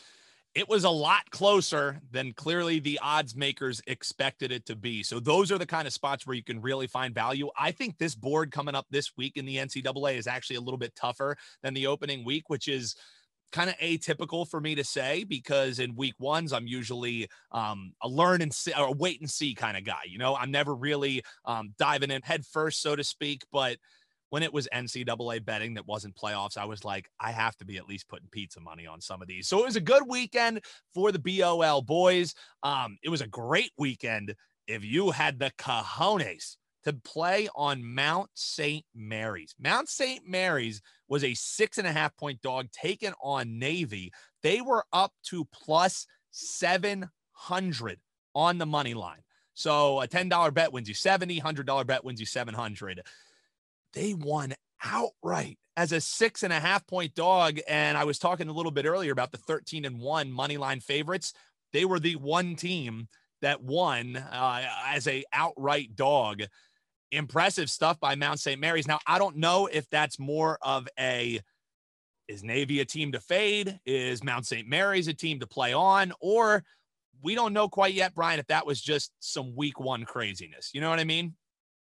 it 0.53 0.67
was 0.67 0.83
a 0.83 0.89
lot 0.89 1.29
closer 1.31 1.99
than 2.11 2.33
clearly 2.33 2.79
the 2.79 2.99
odds 3.01 3.35
makers 3.35 3.81
expected 3.87 4.51
it 4.51 4.65
to 4.65 4.75
be. 4.75 5.03
So 5.03 5.19
those 5.19 5.51
are 5.51 5.57
the 5.57 5.65
kind 5.65 5.87
of 5.87 5.93
spots 5.93 6.27
where 6.27 6.35
you 6.35 6.43
can 6.43 6.61
really 6.61 6.87
find 6.87 7.13
value. 7.13 7.49
I 7.57 7.71
think 7.71 7.97
this 7.97 8.15
board 8.15 8.51
coming 8.51 8.75
up 8.75 8.85
this 8.89 9.11
week 9.17 9.37
in 9.37 9.45
the 9.45 9.57
NCAA 9.57 10.17
is 10.17 10.27
actually 10.27 10.57
a 10.57 10.61
little 10.61 10.77
bit 10.77 10.95
tougher 10.95 11.37
than 11.63 11.73
the 11.73 11.87
opening 11.87 12.25
week, 12.25 12.49
which 12.49 12.67
is 12.67 12.95
kind 13.51 13.69
of 13.69 13.77
atypical 13.77 14.47
for 14.47 14.61
me 14.61 14.75
to 14.75 14.83
say 14.83 15.23
because 15.23 15.79
in 15.79 15.95
week 15.95 16.15
ones 16.19 16.53
I'm 16.53 16.67
usually 16.67 17.27
um, 17.51 17.93
a 18.01 18.07
learn 18.07 18.41
and 18.41 18.53
see 18.53 18.73
or 18.77 18.93
wait 18.93 19.19
and 19.21 19.29
see 19.29 19.55
kind 19.55 19.77
of 19.77 19.83
guy. 19.83 20.01
You 20.07 20.17
know, 20.17 20.35
I'm 20.35 20.51
never 20.51 20.75
really 20.75 21.23
um, 21.45 21.73
diving 21.77 22.11
in 22.11 22.21
head 22.21 22.45
first, 22.45 22.81
so 22.81 22.95
to 22.95 23.03
speak. 23.03 23.43
But 23.51 23.77
when 24.29 24.43
it 24.43 24.53
was 24.53 24.67
NCAA 24.73 25.43
betting 25.43 25.73
that 25.73 25.87
wasn't 25.87 26.15
playoffs, 26.15 26.57
I 26.57 26.65
was 26.65 26.85
like, 26.85 27.09
I 27.19 27.31
have 27.31 27.55
to 27.57 27.65
be 27.65 27.77
at 27.77 27.87
least 27.87 28.07
putting 28.07 28.27
pizza 28.31 28.59
money 28.59 28.85
on 28.85 29.01
some 29.01 29.21
of 29.21 29.27
these. 29.27 29.47
So 29.47 29.59
it 29.59 29.65
was 29.65 29.75
a 29.75 29.81
good 29.81 30.03
weekend 30.07 30.61
for 30.93 31.11
the 31.11 31.19
BOL 31.19 31.81
boys. 31.81 32.35
Um, 32.61 32.97
it 33.03 33.09
was 33.09 33.21
a 33.21 33.27
great 33.27 33.71
weekend 33.77 34.35
if 34.67 34.83
you 34.85 35.09
had 35.09 35.39
the 35.39 35.51
cojones 35.57 36.57
to 36.83 36.93
play 36.93 37.49
on 37.55 37.83
Mount 37.83 38.29
St. 38.33 38.85
Mary's. 38.95 39.55
Mount 39.59 39.89
St. 39.89 40.27
Mary's 40.27 40.81
was 41.07 41.23
a 41.23 41.33
six 41.33 41.77
and 41.77 41.87
a 41.87 41.91
half 41.91 42.15
point 42.17 42.41
dog 42.41 42.71
taken 42.71 43.13
on 43.21 43.59
Navy. 43.59 44.11
They 44.43 44.61
were 44.61 44.85
up 44.93 45.13
to 45.25 45.45
plus 45.45 46.07
700 46.31 47.99
on 48.35 48.57
the 48.57 48.65
money 48.65 48.93
line. 48.93 49.21
So 49.53 49.99
a 49.99 50.07
$10 50.07 50.53
bet 50.53 50.71
wins 50.71 50.87
you 50.87 50.95
70, 50.95 51.41
$100 51.41 51.85
bet 51.85 52.05
wins 52.05 52.19
you 52.19 52.25
700. 52.25 53.01
They 53.93 54.13
won 54.13 54.53
outright 54.83 55.57
as 55.75 55.91
a 55.91 55.99
six 55.99 56.43
and 56.43 56.53
a 56.53 56.59
half 56.59 56.87
point 56.87 57.13
dog. 57.13 57.59
And 57.67 57.97
I 57.97 58.05
was 58.05 58.19
talking 58.19 58.47
a 58.47 58.53
little 58.53 58.71
bit 58.71 58.85
earlier 58.85 59.11
about 59.11 59.31
the 59.31 59.37
13 59.37 59.83
and 59.83 59.99
one 59.99 60.31
money 60.31 60.57
line 60.57 60.79
favorites. 60.79 61.33
They 61.73 61.85
were 61.85 61.99
the 61.99 62.15
one 62.15 62.55
team 62.55 63.09
that 63.41 63.61
won 63.61 64.15
uh, 64.15 64.65
as 64.87 65.07
a 65.07 65.23
outright 65.33 65.95
dog 65.95 66.43
impressive 67.11 67.69
stuff 67.69 67.99
by 67.99 68.15
Mount 68.15 68.39
St. 68.39 68.59
Mary's. 68.59 68.87
Now, 68.87 68.99
I 69.07 69.19
don't 69.19 69.37
know 69.37 69.67
if 69.67 69.89
that's 69.89 70.19
more 70.19 70.57
of 70.61 70.87
a 70.99 71.39
is 72.27 72.43
Navy 72.43 72.79
a 72.79 72.85
team 72.85 73.11
to 73.13 73.19
fade? 73.19 73.79
Is 73.85 74.23
Mount 74.23 74.45
St. 74.45 74.67
Mary's 74.67 75.07
a 75.07 75.13
team 75.13 75.39
to 75.39 75.47
play 75.47 75.73
on? 75.73 76.13
Or 76.19 76.63
we 77.23 77.33
don't 77.33 77.53
know 77.53 77.67
quite 77.67 77.95
yet, 77.95 78.13
Brian, 78.13 78.39
if 78.39 78.47
that 78.47 78.67
was 78.67 78.79
just 78.79 79.11
some 79.19 79.55
week 79.55 79.79
one 79.79 80.05
craziness. 80.05 80.69
You 80.73 80.81
know 80.81 80.89
what 80.91 80.99
I 80.99 81.05
mean? 81.05 81.33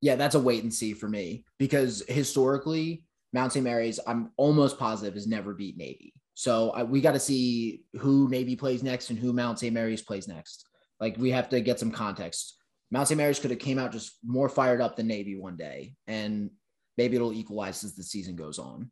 Yeah, 0.01 0.15
that's 0.15 0.35
a 0.35 0.39
wait 0.39 0.63
and 0.63 0.73
see 0.73 0.93
for 0.93 1.07
me 1.07 1.45
because 1.57 2.03
historically, 2.09 3.05
Mount 3.31 3.53
St. 3.53 3.63
Mary's, 3.63 4.01
I'm 4.05 4.31
almost 4.35 4.77
positive, 4.77 5.13
has 5.13 5.27
never 5.27 5.53
beat 5.53 5.77
Navy. 5.77 6.13
So 6.33 6.71
I, 6.71 6.83
we 6.83 6.99
got 6.99 7.13
to 7.13 7.19
see 7.19 7.83
who 7.97 8.27
Navy 8.29 8.55
plays 8.55 8.83
next 8.83 9.09
and 9.09 9.19
who 9.19 9.31
Mount 9.33 9.59
St. 9.59 9.73
Mary's 9.73 10.01
plays 10.01 10.27
next. 10.27 10.67
Like 10.99 11.15
we 11.17 11.31
have 11.31 11.49
to 11.49 11.61
get 11.61 11.79
some 11.79 11.91
context. 11.91 12.57
Mount 12.93 13.07
St. 13.07 13.17
Mary's 13.17 13.39
could 13.39 13.49
have 13.49 13.59
came 13.59 13.79
out 13.79 13.91
just 13.91 14.19
more 14.23 14.47
fired 14.47 14.79
up 14.79 14.95
than 14.95 15.07
Navy 15.07 15.35
one 15.35 15.57
day, 15.57 15.95
and 16.05 16.51
maybe 16.95 17.15
it'll 17.15 17.33
equalize 17.33 17.83
as 17.83 17.95
the 17.95 18.03
season 18.03 18.35
goes 18.35 18.59
on. 18.59 18.91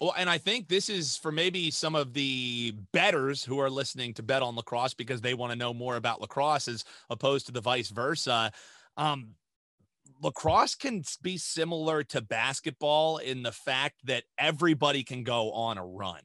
Well, 0.00 0.14
and 0.16 0.30
I 0.30 0.38
think 0.38 0.68
this 0.68 0.88
is 0.88 1.18
for 1.18 1.30
maybe 1.30 1.70
some 1.70 1.94
of 1.94 2.14
the 2.14 2.74
betters 2.94 3.44
who 3.44 3.58
are 3.58 3.68
listening 3.68 4.14
to 4.14 4.22
bet 4.22 4.40
on 4.40 4.56
lacrosse 4.56 4.94
because 4.94 5.20
they 5.20 5.34
want 5.34 5.52
to 5.52 5.58
know 5.58 5.74
more 5.74 5.96
about 5.96 6.22
lacrosse 6.22 6.66
as 6.66 6.86
opposed 7.10 7.44
to 7.44 7.52
the 7.52 7.60
vice 7.60 7.90
versa. 7.90 8.50
Um, 8.96 9.34
lacrosse 10.22 10.74
can 10.74 11.04
be 11.20 11.36
similar 11.36 12.02
to 12.04 12.22
basketball 12.22 13.18
in 13.18 13.42
the 13.42 13.52
fact 13.52 13.96
that 14.04 14.24
everybody 14.38 15.04
can 15.04 15.24
go 15.24 15.52
on 15.52 15.76
a 15.76 15.84
run. 15.84 16.22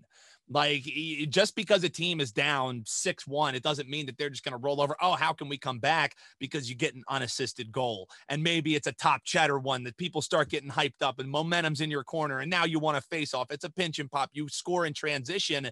Like 0.49 0.83
just 1.29 1.55
because 1.55 1.83
a 1.83 1.89
team 1.89 2.21
is 2.21 2.31
down 2.31 2.83
6 2.85 3.27
1, 3.27 3.55
it 3.55 3.63
doesn't 3.63 3.89
mean 3.89 4.05
that 4.05 4.17
they're 4.17 4.29
just 4.29 4.43
going 4.43 4.53
to 4.53 4.57
roll 4.57 4.81
over. 4.81 4.95
Oh, 5.01 5.13
how 5.13 5.33
can 5.33 5.49
we 5.49 5.57
come 5.57 5.79
back? 5.79 6.15
Because 6.39 6.69
you 6.69 6.75
get 6.75 6.95
an 6.95 7.03
unassisted 7.09 7.71
goal. 7.71 8.07
And 8.29 8.41
maybe 8.41 8.75
it's 8.75 8.87
a 8.87 8.93
top 8.93 9.23
chatter 9.25 9.59
one 9.59 9.83
that 9.83 9.97
people 9.97 10.21
start 10.21 10.49
getting 10.49 10.69
hyped 10.69 11.01
up 11.01 11.19
and 11.19 11.29
momentum's 11.29 11.81
in 11.81 11.91
your 11.91 12.03
corner. 12.03 12.39
And 12.39 12.49
now 12.49 12.65
you 12.65 12.79
want 12.79 12.95
to 12.97 13.07
face 13.09 13.33
off. 13.33 13.51
It's 13.51 13.65
a 13.65 13.71
pinch 13.71 13.99
and 13.99 14.09
pop. 14.09 14.29
You 14.33 14.47
score 14.47 14.85
in 14.85 14.93
transition. 14.93 15.69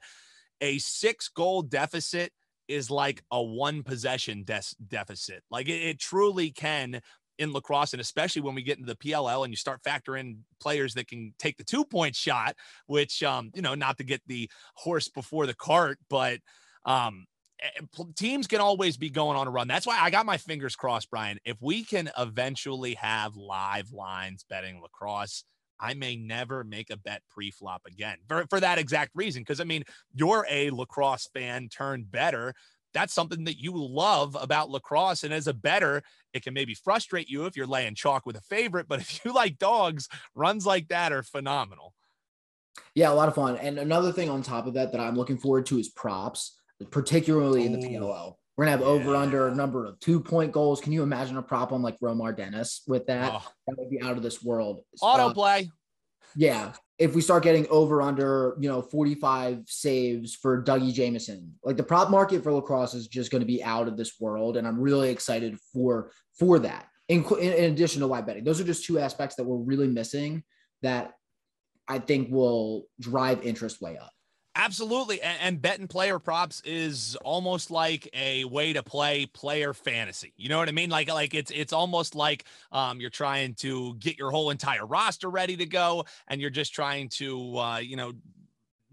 A 0.62 0.77
six 0.79 1.29
goal 1.29 1.62
deficit 1.62 2.32
is 2.67 2.89
like 2.89 3.24
a 3.32 3.41
one 3.41 3.84
possession 3.84 4.44
de- 4.44 4.62
deficit. 4.88 5.44
Like 5.50 5.70
it, 5.70 5.82
it 5.82 6.00
truly 6.00 6.51
can 6.51 7.01
in 7.38 7.54
lacrosse, 7.54 7.94
and 7.94 8.01
especially 8.01 8.42
when 8.42 8.56
we 8.56 8.63
get 8.63 8.77
into 8.77 8.88
the 8.88 8.98
PLL 8.98 9.44
and 9.44 9.51
you 9.51 9.58
start 9.58 9.82
factoring 9.84 10.38
players 10.60 10.94
that 10.94 11.08
can 11.08 11.34
take 11.39 11.58
the 11.58 11.63
two 11.63 11.86
point 11.86 12.15
shot, 12.15 12.56
which, 12.88 13.24
um, 13.24 13.51
you 13.54 13.62
know, 13.62 13.75
not 13.75 13.98
to 13.98 14.04
get 14.04 14.22
the 14.27 14.50
horse 14.75 15.08
before 15.08 15.46
the 15.46 15.54
cart, 15.54 15.98
but 16.10 16.39
um, 16.86 17.25
eh, 17.62 18.04
teams 18.15 18.48
can 18.48 18.62
always 18.62 18.98
be 18.98 19.10
going 19.10 19.38
on 19.38 19.48
a 19.48 19.51
run. 19.51 19.68
That's 19.68 19.88
why 19.88 20.00
I 20.00 20.10
got 20.10 20.25
my 20.25 20.38
fingers 20.38 20.75
crossed, 20.75 21.10
Brian. 21.10 21.39
If 21.46 21.58
we 21.62 21.84
can 21.84 22.10
eventually 22.18 22.96
have 22.96 23.36
live 23.36 23.92
lines 23.92 24.46
betting 24.50 24.82
lacrosse, 24.82 25.44
I 25.80 25.94
may 25.94 26.15
never 26.15 26.63
make 26.63 26.89
a 26.89 26.98
bet 26.98 27.22
pre-flop 27.30 27.82
again 27.86 28.18
for, 28.27 28.46
for 28.50 28.60
that 28.60 28.77
exact 28.77 29.12
reason. 29.13 29.42
Because 29.42 29.60
I 29.60 29.65
mean, 29.65 29.84
you're 30.13 30.46
a 30.50 30.70
lacrosse 30.72 31.27
fan 31.34 31.70
turned 31.70 32.12
better 32.12 32.54
that's 32.96 33.14
something 33.14 33.44
that 33.44 33.62
you 33.62 33.74
love 33.75 34.36
about 34.40 34.72
lacrosse. 34.72 35.24
And 35.24 35.34
as 35.34 35.46
a 35.48 35.54
better, 35.54 36.02
it 36.34 36.44
can 36.44 36.56
maybe 36.56 36.74
frustrate 36.74 37.30
you 37.30 37.46
if 37.46 37.56
you're 37.56 37.68
laying 37.68 37.94
chalk 37.94 38.25
with 38.25 38.38
a 38.38 38.42
favorite, 38.42 38.88
but 38.88 39.02
if 39.02 39.24
you 39.24 39.34
like 39.36 39.60
dogs, 39.60 40.08
runs 40.34 40.66
like 40.66 40.88
that 40.88 41.12
are 41.12 41.22
phenomenal. 41.22 41.94
Yeah, 42.96 43.12
a 43.12 43.14
lot 43.14 43.28
of 43.28 43.36
fun. 43.36 43.58
And 43.58 43.78
another 43.78 44.12
thing 44.12 44.30
on 44.30 44.42
top 44.42 44.66
of 44.66 44.74
that 44.74 44.94
that 44.94 45.02
I'm 45.02 45.16
looking 45.16 45.38
forward 45.38 45.66
to 45.68 45.78
is 45.78 45.90
props, 45.90 46.60
particularly 46.90 47.66
in 47.66 47.74
the 47.74 47.86
PLL. 47.86 48.36
We're 48.58 48.66
gonna 48.66 48.72
have 48.72 48.82
yeah. 48.82 48.88
over 48.88 49.16
under 49.16 49.48
a 49.50 49.56
number 49.56 49.86
of 49.86 50.00
two 50.00 50.22
point 50.22 50.54
goals. 50.54 50.80
Can 50.80 50.94
you 50.94 51.04
imagine 51.04 51.36
a 51.36 51.42
prop 51.42 51.74
on 51.74 51.82
like 51.82 52.00
Romar 52.00 52.36
Dennis 52.36 52.84
with 52.88 53.06
that? 53.08 53.32
Oh. 53.34 53.52
That 53.68 53.78
would 53.78 53.90
be 53.90 54.02
out 54.02 54.16
of 54.16 54.24
this 54.24 54.42
world. 54.42 54.82
Autoplay. 55.02 55.64
Uh, 55.64 55.72
yeah, 56.36 56.74
if 56.98 57.13
we 57.13 57.22
start 57.22 57.44
getting 57.44 57.68
over 57.70 58.01
under, 58.01 58.56
you 58.60 58.70
know, 58.70 58.82
45 58.82 59.63
saves 59.68 60.36
for 60.36 60.63
Dougie 60.63 60.94
Jamieson, 60.94 61.54
like 61.63 61.77
the 61.77 61.84
prop 61.84 62.10
market 62.10 62.44
for 62.44 62.54
lacrosse 62.54 62.94
is 62.94 63.08
just 63.08 63.32
going 63.32 63.42
to 63.42 63.48
be 63.48 63.63
out 63.63 63.88
of 63.88 63.98
this 63.98 64.13
world. 64.20 64.58
And 64.58 64.68
I'm 64.68 64.80
really 64.80 65.10
excited 65.10 65.58
for, 65.74 66.12
for 66.39 66.60
that. 66.60 66.88
In, 67.08 67.24
in 67.39 67.72
addition 67.72 68.01
to 68.01 68.08
live 68.08 68.25
betting, 68.25 68.44
those 68.44 68.60
are 68.60 68.65
just 68.65 68.86
two 68.86 68.98
aspects 68.98 69.36
that 69.36 69.44
we're 69.44 69.58
really 69.58 69.88
missing 69.88 70.44
that 70.82 71.13
I 71.88 72.00
think 72.00 72.32
will 72.32 72.86
drive 73.00 73.44
interest 73.44 73.82
way 73.82 73.98
up. 73.98 74.12
Absolutely. 74.58 75.22
And, 75.22 75.38
and 75.42 75.62
bet 75.62 75.80
and 75.80 75.90
player 75.90 76.18
props 76.18 76.62
is 76.64 77.18
almost 77.26 77.72
like 77.72 78.08
a 78.14 78.46
way 78.46 78.72
to 78.72 78.82
play 78.82 79.26
player 79.26 79.74
fantasy. 79.74 80.34
You 80.38 80.48
know 80.48 80.58
what 80.58 80.70
I 80.70 80.72
mean? 80.72 80.90
Like, 80.90 81.10
like 81.10 81.34
it's 81.34 81.52
it's 81.52 81.74
almost 81.74 82.16
like 82.16 82.46
um, 82.72 83.02
you're 83.02 83.10
trying 83.10 83.56
to 83.56 83.96
get 83.96 84.18
your 84.18 84.32
whole 84.32 84.52
entire 84.52 84.86
roster 84.86 85.30
ready 85.30 85.58
to 85.58 85.66
go, 85.66 86.06
and 86.30 86.40
you're 86.40 86.50
just 86.50 86.74
trying 86.74 87.10
to 87.10 87.58
uh, 87.58 87.78
you 87.80 87.98
know 87.98 88.14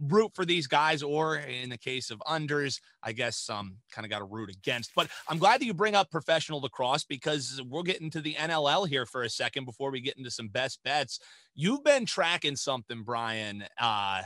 root 0.09 0.33
for 0.35 0.45
these 0.45 0.67
guys, 0.67 1.01
or 1.01 1.37
in 1.37 1.69
the 1.71 1.79
case 1.79 2.11
of 2.11 2.19
unders, 2.27 2.81
I 3.05 3.13
guess 3.13 3.49
um 3.49 3.77
kind 3.93 4.05
of 4.05 4.11
got 4.11 4.19
to 4.19 4.25
root 4.25 4.51
against. 4.51 4.91
But 4.97 5.11
I'm 5.29 5.39
glad 5.39 5.61
that 5.61 5.67
you 5.67 5.75
bring 5.75 5.95
up 5.95 6.11
professional 6.11 6.61
lacrosse 6.61 7.05
because 7.05 7.61
we'll 7.69 7.85
get 7.85 8.01
into 8.01 8.21
the 8.21 8.35
NLL 8.35 8.89
here 8.89 9.07
for 9.07 9.23
a 9.23 9.31
second 9.31 9.65
before 9.65 9.93
we 9.93 10.01
get 10.01 10.17
into 10.19 10.31
some 10.31 10.49
best 10.49 10.83
bets. 10.83 11.21
You've 11.55 11.85
been 11.85 12.05
tracking 12.05 12.57
something, 12.57 13.05
Brian, 13.05 13.65
uh, 13.81 14.23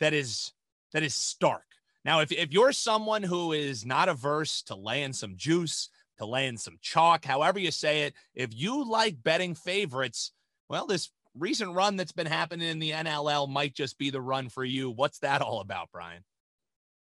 that 0.00 0.12
is 0.12 0.52
that 0.94 1.02
is 1.02 1.14
stark. 1.14 1.64
Now, 2.04 2.20
if, 2.20 2.32
if 2.32 2.52
you're 2.52 2.72
someone 2.72 3.22
who 3.22 3.52
is 3.52 3.84
not 3.84 4.08
averse 4.08 4.62
to 4.62 4.74
laying 4.74 5.12
some 5.12 5.36
juice, 5.36 5.90
to 6.18 6.24
laying 6.24 6.56
some 6.56 6.78
chalk, 6.80 7.24
however 7.24 7.58
you 7.58 7.70
say 7.70 8.02
it, 8.02 8.14
if 8.34 8.54
you 8.54 8.88
like 8.88 9.22
betting 9.22 9.54
favorites, 9.54 10.32
well, 10.68 10.86
this 10.86 11.10
recent 11.36 11.74
run 11.74 11.96
that's 11.96 12.12
been 12.12 12.26
happening 12.26 12.68
in 12.68 12.78
the 12.78 12.92
NLL 12.92 13.48
might 13.48 13.74
just 13.74 13.98
be 13.98 14.10
the 14.10 14.20
run 14.20 14.48
for 14.48 14.64
you. 14.64 14.90
What's 14.90 15.18
that 15.18 15.42
all 15.42 15.60
about, 15.60 15.88
Brian? 15.92 16.22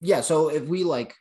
Yeah. 0.00 0.21
So 0.21 0.49
if 0.49 0.64
we 0.64 0.85
like 0.85 1.14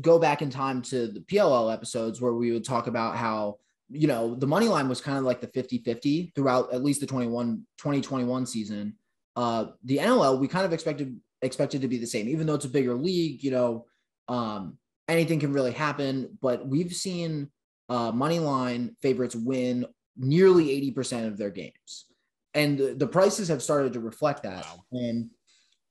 go 0.00 0.18
back 0.18 0.42
in 0.42 0.50
time 0.50 0.82
to 0.82 1.06
the 1.06 1.20
PLL 1.20 1.72
episodes 1.72 2.20
where 2.20 2.34
we 2.34 2.52
would 2.52 2.64
talk 2.64 2.88
about 2.88 3.16
how, 3.16 3.58
you 3.88 4.08
know, 4.08 4.34
the 4.34 4.46
money 4.46 4.66
line 4.66 4.88
was 4.88 5.00
kind 5.00 5.18
of 5.18 5.24
like 5.24 5.40
the 5.40 5.46
50 5.46 5.78
50 5.78 6.32
throughout 6.34 6.74
at 6.74 6.82
least 6.82 7.00
the 7.00 7.06
21 7.06 7.64
2021 7.78 8.46
season. 8.46 8.96
Uh, 9.36 9.66
the 9.84 9.98
NLL, 9.98 10.38
we 10.38 10.48
kind 10.48 10.66
of 10.66 10.72
expected 10.72 11.18
expected 11.44 11.82
to 11.82 11.88
be 11.88 11.98
the 11.98 12.06
same, 12.06 12.28
even 12.28 12.46
though 12.46 12.54
it's 12.54 12.64
a 12.64 12.70
bigger 12.70 12.94
league. 12.94 13.42
You 13.42 13.50
know, 13.50 13.86
um, 14.28 14.78
anything 15.08 15.40
can 15.40 15.52
really 15.52 15.72
happen. 15.72 16.38
But 16.40 16.66
we've 16.66 16.92
seen 16.92 17.50
uh, 17.88 18.12
money 18.12 18.38
line 18.38 18.96
favorites 19.02 19.36
win 19.36 19.86
nearly 20.16 20.70
eighty 20.70 20.90
percent 20.90 21.26
of 21.26 21.36
their 21.36 21.50
games, 21.50 22.06
and 22.54 22.78
the, 22.78 22.94
the, 22.94 23.06
prices 23.06 23.48
have 23.48 23.62
started 23.62 23.92
to 23.92 24.00
reflect 24.00 24.42
that. 24.44 24.64
Wow. 24.64 24.84
And 24.92 25.30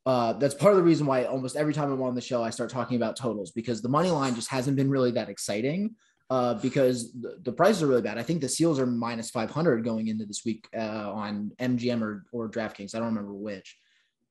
uh, 0.06 0.34
that's 0.34 0.56
part 0.56 0.74
of 0.74 0.78
the 0.78 0.84
reason 0.84 1.06
why 1.06 1.26
almost 1.26 1.56
every 1.56 1.74
time 1.74 1.92
I'm 1.92 2.02
on 2.02 2.16
the 2.16 2.22
show, 2.22 2.44
I 2.44 2.50
start 2.50 2.70
talking 2.70 2.98
about 2.98 3.16
totals 3.16 3.52
because 3.52 3.82
the 3.82 3.90
money 3.90 4.10
line 4.10 4.36
just 4.36 4.50
hasn't 4.50 4.76
been 4.76 4.90
really 4.90 5.12
that 5.12 5.30
exciting. 5.30 5.96
Uh, 6.30 6.56
because 6.56 7.14
the, 7.14 7.38
the, 7.44 7.52
prices 7.52 7.84
are 7.84 7.88
really 7.88 8.02
bad. 8.02 8.18
I 8.18 8.24
think 8.24 8.42
the 8.42 8.50
Seals 8.50 8.80
are 8.80 8.88
minus 8.88 9.30
500 9.30 9.84
going 9.84 10.08
into 10.08 10.26
this 10.26 10.44
week 10.44 10.68
uh, 10.76 11.12
on 11.14 11.52
MGM 11.60 12.02
or, 12.02 12.26
or 12.32 12.50
DraftKings. 12.50 12.96
I 12.96 13.00
don't 13.00 13.10
remember 13.10 13.34
which. 13.34 13.78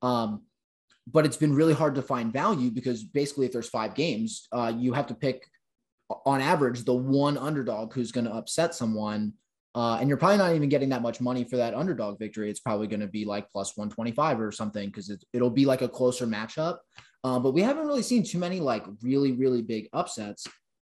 Um, 0.00 0.42
but 1.06 1.24
it's 1.24 1.36
been 1.36 1.54
really 1.54 1.74
hard 1.74 1.94
to 1.94 2.02
find 2.02 2.32
value 2.32 2.70
because 2.70 3.02
basically 3.02 3.46
if 3.46 3.52
there's 3.52 3.68
five 3.68 3.94
games 3.94 4.46
uh, 4.52 4.72
you 4.76 4.92
have 4.92 5.06
to 5.06 5.14
pick 5.14 5.46
on 6.26 6.40
average 6.40 6.84
the 6.84 6.94
one 6.94 7.36
underdog 7.38 7.92
who's 7.92 8.12
going 8.12 8.24
to 8.24 8.32
upset 8.32 8.74
someone 8.74 9.32
uh, 9.74 9.96
and 9.98 10.08
you're 10.08 10.18
probably 10.18 10.36
not 10.36 10.54
even 10.54 10.68
getting 10.68 10.90
that 10.90 11.00
much 11.00 11.20
money 11.20 11.44
for 11.44 11.56
that 11.56 11.72
underdog 11.72 12.18
victory. 12.18 12.50
It's 12.50 12.60
probably 12.60 12.86
going 12.86 13.00
to 13.00 13.06
be 13.06 13.24
like 13.24 13.50
plus 13.50 13.74
125 13.74 14.38
or 14.38 14.52
something 14.52 14.88
because 14.88 15.08
it, 15.08 15.24
it'll 15.32 15.48
be 15.48 15.64
like 15.64 15.80
a 15.80 15.88
closer 15.88 16.26
matchup. 16.26 16.78
Uh, 17.24 17.38
but 17.38 17.52
we 17.52 17.62
haven't 17.62 17.86
really 17.86 18.02
seen 18.02 18.22
too 18.22 18.38
many 18.38 18.60
like 18.60 18.84
really 19.00 19.32
really 19.32 19.62
big 19.62 19.88
upsets 19.92 20.46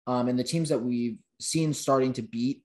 um, 0.07 0.27
and 0.29 0.39
the 0.39 0.43
teams 0.43 0.69
that 0.69 0.81
we've 0.81 1.17
seen 1.39 1.73
starting 1.73 2.13
to 2.13 2.21
beat 2.21 2.63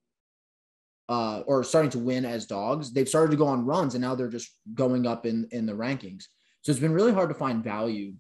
uh, 1.09 1.41
or 1.47 1.65
starting 1.65 1.91
to 1.91 1.99
win 1.99 2.25
as 2.25 2.47
dogs 2.47 2.93
they've 2.93 3.09
started 3.09 3.31
to 3.31 3.37
go 3.37 3.47
on 3.47 3.67
runs 3.67 3.95
and 3.95 4.03
now 4.03 4.15
they're 4.15 4.29
just 4.29 4.51
going 4.75 5.07
up 5.07 5.27
in 5.27 5.49
in 5.51 5.67
the 5.67 5.73
rankings 5.73 6.25
so 6.67 6.73
it's 6.73 6.81
been 6.81 6.93
really 6.93 7.13
hard 7.13 7.29
to 7.29 7.35
find 7.37 7.63
value. 7.63 8.13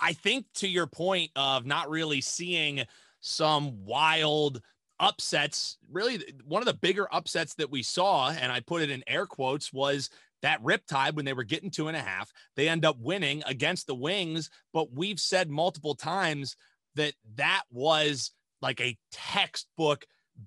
I 0.00 0.14
think 0.14 0.46
to 0.54 0.66
your 0.66 0.86
point 0.86 1.30
of 1.36 1.66
not 1.66 1.90
really 1.90 2.22
seeing 2.22 2.84
some 3.20 3.84
wild 3.84 4.62
upsets, 4.98 5.76
really 5.90 6.24
one 6.46 6.62
of 6.62 6.66
the 6.66 6.72
bigger 6.72 7.06
upsets 7.12 7.52
that 7.56 7.70
we 7.70 7.82
saw, 7.82 8.30
and 8.30 8.50
I 8.50 8.60
put 8.60 8.80
it 8.80 8.88
in 8.88 9.04
air 9.06 9.26
quotes, 9.26 9.74
was 9.74 10.08
that 10.40 10.62
Riptide 10.62 11.16
when 11.16 11.26
they 11.26 11.34
were 11.34 11.44
getting 11.44 11.70
two 11.70 11.88
and 11.88 11.96
a 11.96 12.00
half. 12.00 12.32
They 12.56 12.66
end 12.66 12.86
up 12.86 12.96
winning 12.98 13.42
against 13.44 13.86
the 13.86 13.94
Wings, 13.94 14.48
but 14.72 14.90
we've 14.94 15.20
said 15.20 15.50
multiple 15.50 15.94
times 15.94 16.56
that 16.94 17.12
that 17.36 17.64
was 17.70 18.30
like 18.62 18.80
a 18.80 18.96
textbook 19.10 20.06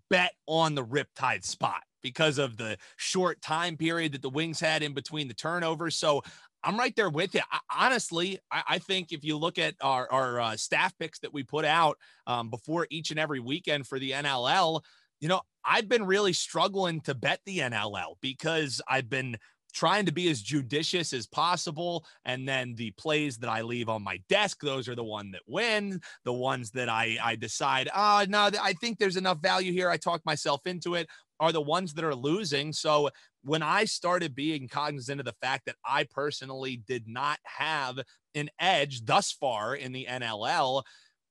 bet 0.10 0.34
on 0.48 0.74
the 0.74 0.84
Riptide 0.84 1.46
spot 1.46 1.84
because 2.02 2.40
of 2.40 2.58
the 2.58 2.78
short 2.98 3.40
time 3.44 3.78
period 3.78 4.14
that 4.14 4.24
the 4.24 4.30
Wings 4.32 4.60
had 4.60 4.82
in 4.82 4.96
between 4.96 5.28
the 5.28 5.34
turnovers. 5.36 5.96
So 5.96 6.24
I'm 6.65 6.77
right 6.77 6.95
there 6.95 7.10
with 7.10 7.36
you. 7.36 7.41
I, 7.51 7.60
honestly, 7.86 8.39
I, 8.51 8.63
I, 8.67 8.79
think 8.79 9.12
if 9.12 9.24
you 9.24 9.38
look 9.38 9.60
at 9.60 9.75
our, 9.81 10.12
our 10.12 10.39
uh, 10.39 10.57
staff 10.57 10.98
picks 10.98 11.19
that 11.19 11.34
we 11.34 11.43
put 11.43 11.63
out 11.63 11.98
um, 12.25 12.50
before 12.50 12.88
each 12.89 13.12
and 13.12 13.19
every 13.19 13.39
weekend 13.39 13.88
for 13.88 14.00
the 14.00 14.12
NLL, 14.12 14.81
you 15.22 15.29
know, 15.29 15.41
I've 15.63 15.88
been 15.88 16.05
really 16.05 16.34
struggling 16.34 17.01
to 17.01 17.13
bet 17.13 17.39
the 17.45 17.60
NLL 17.60 18.15
because 18.19 18.81
I've 18.88 19.10
been 19.10 19.38
trying 19.74 20.05
to 20.05 20.12
be 20.12 20.29
as 20.29 20.41
judicious 20.41 21.13
as 21.13 21.27
possible. 21.27 22.05
And 22.24 22.48
then 22.48 22.75
the 22.75 22.91
plays 22.91 23.38
that 23.39 23.50
I 23.50 23.62
leave 23.62 23.89
on 23.89 24.03
my 24.03 24.22
desk, 24.29 24.62
those 24.62 24.88
are 24.88 24.95
the 24.95 25.03
one 25.03 25.31
that 25.31 25.41
win. 25.48 26.00
The 26.24 26.34
ones 26.34 26.72
that 26.72 26.89
I, 26.89 27.17
I 27.22 27.36
decide, 27.36 27.89
oh, 27.93 28.25
no, 28.27 28.50
I 28.62 28.74
think 28.74 28.98
there's 28.98 29.17
enough 29.17 29.41
value 29.41 29.74
here. 29.74 29.89
I 29.89 29.98
talk 29.98 30.22
myself 30.25 30.62
into 30.65 30.95
it 30.95 31.07
are 31.39 31.51
the 31.51 31.62
ones 31.62 31.93
that 31.93 32.05
are 32.05 32.15
losing. 32.15 32.72
So 32.72 33.10
when 33.46 33.62
I 33.62 33.86
started 33.86 34.34
being 34.34 34.68
cognizant 34.68 35.20
of 35.20 35.25
the 35.25 35.36
fact 35.40 35.68
that 35.68 35.75
I 35.86 36.06
personally 36.06 36.78
did 36.88 37.08
not 37.08 37.38
have 37.44 38.00
an 38.34 38.50
edge 38.60 39.06
thus 39.06 39.32
far 39.32 39.75
in 39.75 39.92
the 39.92 40.08
NLL, 40.10 40.82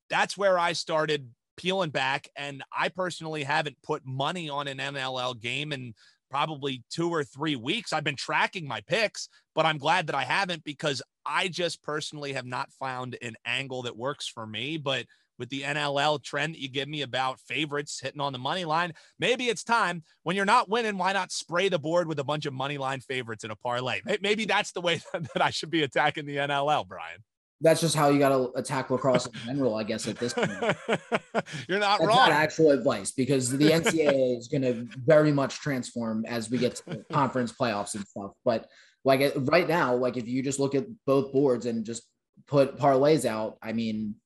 that's 0.09 0.39
where 0.39 0.57
I 0.57 0.75
started 0.75 1.29
peeling 1.57 1.91
back. 1.91 2.29
And 2.37 2.63
I 2.73 2.89
personally 2.89 3.43
haven't 3.43 3.83
put 3.83 4.07
money 4.07 4.49
on 4.49 4.69
an 4.69 4.79
NLL 4.79 5.41
game 5.41 5.73
in 5.73 5.93
probably 6.31 6.85
two 6.89 7.11
or 7.11 7.25
three 7.25 7.57
weeks. 7.57 7.93
I've 7.93 8.05
been 8.05 8.15
tracking 8.15 8.69
my 8.69 8.81
picks, 8.83 9.29
but 9.53 9.67
I'm 9.67 9.79
glad 9.79 10.07
that 10.07 10.17
I 10.17 10.23
haven't 10.23 10.63
because 10.63 11.03
I 11.27 11.49
just 11.49 11.83
personally 11.83 12.35
have 12.35 12.47
not 12.47 12.73
found 12.73 13.19
an 13.23 13.35
angle 13.45 13.83
that 13.83 13.97
works 13.97 14.29
for 14.29 14.47
me. 14.47 14.77
But 14.77 15.07
with 15.39 15.49
the 15.49 15.63
NLL 15.63 16.23
trend 16.23 16.55
that 16.55 16.61
you 16.61 16.69
give 16.69 16.89
me 16.89 17.03
about 17.03 17.41
favorites 17.41 18.01
hitting 18.01 18.21
on 18.21 18.33
the 18.33 18.39
money 18.39 18.65
line, 18.65 18.93
maybe 19.19 19.49
it's 19.49 19.65
time 19.65 20.03
when 20.23 20.37
you're 20.37 20.45
not 20.45 20.69
winning. 20.69 20.99
Why 20.99 21.13
not 21.13 21.33
spray 21.33 21.69
the 21.69 21.79
board 21.79 22.09
with 22.09 22.19
a 22.19 22.25
bunch 22.25 22.47
of 22.47 22.53
money 22.53 22.79
line 22.79 23.01
favorites 23.01 23.45
in 23.45 23.51
a 23.51 23.57
parlay? 23.57 24.01
Maybe 24.21 24.45
that's 24.45 24.73
the 24.73 24.81
way 24.81 25.01
that 25.13 25.43
I 25.43 25.51
should 25.51 25.71
be 25.71 25.83
attacking 25.83 26.27
the 26.27 26.37
NLL, 26.37 26.87
Brian 26.87 27.23
that's 27.65 27.81
just 27.81 27.97
how 27.97 28.11
you 28.11 28.19
got 28.19 28.29
to 28.29 28.51
attack 28.59 28.91
lacrosse 28.91 29.27
in 29.27 29.33
general, 29.47 29.75
I 29.75 29.85
guess. 29.85 30.07
At 30.07 30.19
this 30.19 30.35
point, 30.35 30.51
you're 31.69 31.79
not 31.79 31.99
that's 31.99 32.07
wrong. 32.07 32.29
Not 32.29 32.31
actual 32.31 32.73
advice 32.73 33.13
because 33.13 33.51
the 33.51 33.71
NCAA 33.71 34.37
is 34.37 34.49
going 34.49 34.63
to 34.63 34.87
very 34.99 35.33
much 35.33 35.61
transform 35.61 36.27
as 36.27 36.51
we 36.51 36.59
get 36.59 36.77
to 36.77 37.05
conference 37.11 37.53
playoffs 37.53 37.95
and 37.95 38.07
stuff. 38.07 38.33
But 38.45 38.69
like 39.03 39.33
right 39.37 39.67
now, 39.67 39.95
like 39.95 40.19
if 40.19 40.29
you 40.29 40.43
just 40.43 40.61
look 40.61 40.75
at 40.75 40.85
both 41.07 41.33
boards 41.33 41.65
and 41.65 41.87
just 41.87 42.03
put 42.47 42.77
parlays 42.77 43.25
out, 43.25 43.57
I 43.63 43.73
mean, 43.73 44.17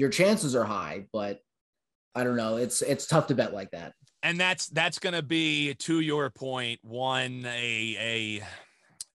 your 0.00 0.08
chances 0.08 0.56
are 0.56 0.64
high, 0.64 1.04
but 1.12 1.40
I 2.14 2.24
don't 2.24 2.36
know. 2.36 2.56
It's 2.56 2.80
it's 2.80 3.06
tough 3.06 3.26
to 3.26 3.34
bet 3.34 3.52
like 3.52 3.70
that. 3.72 3.92
And 4.22 4.40
that's 4.40 4.68
that's 4.68 4.98
going 4.98 5.12
to 5.12 5.22
be 5.22 5.74
to 5.74 6.00
your 6.00 6.30
point, 6.30 6.80
one 6.82 7.44
a 7.46 8.40
a 8.40 8.42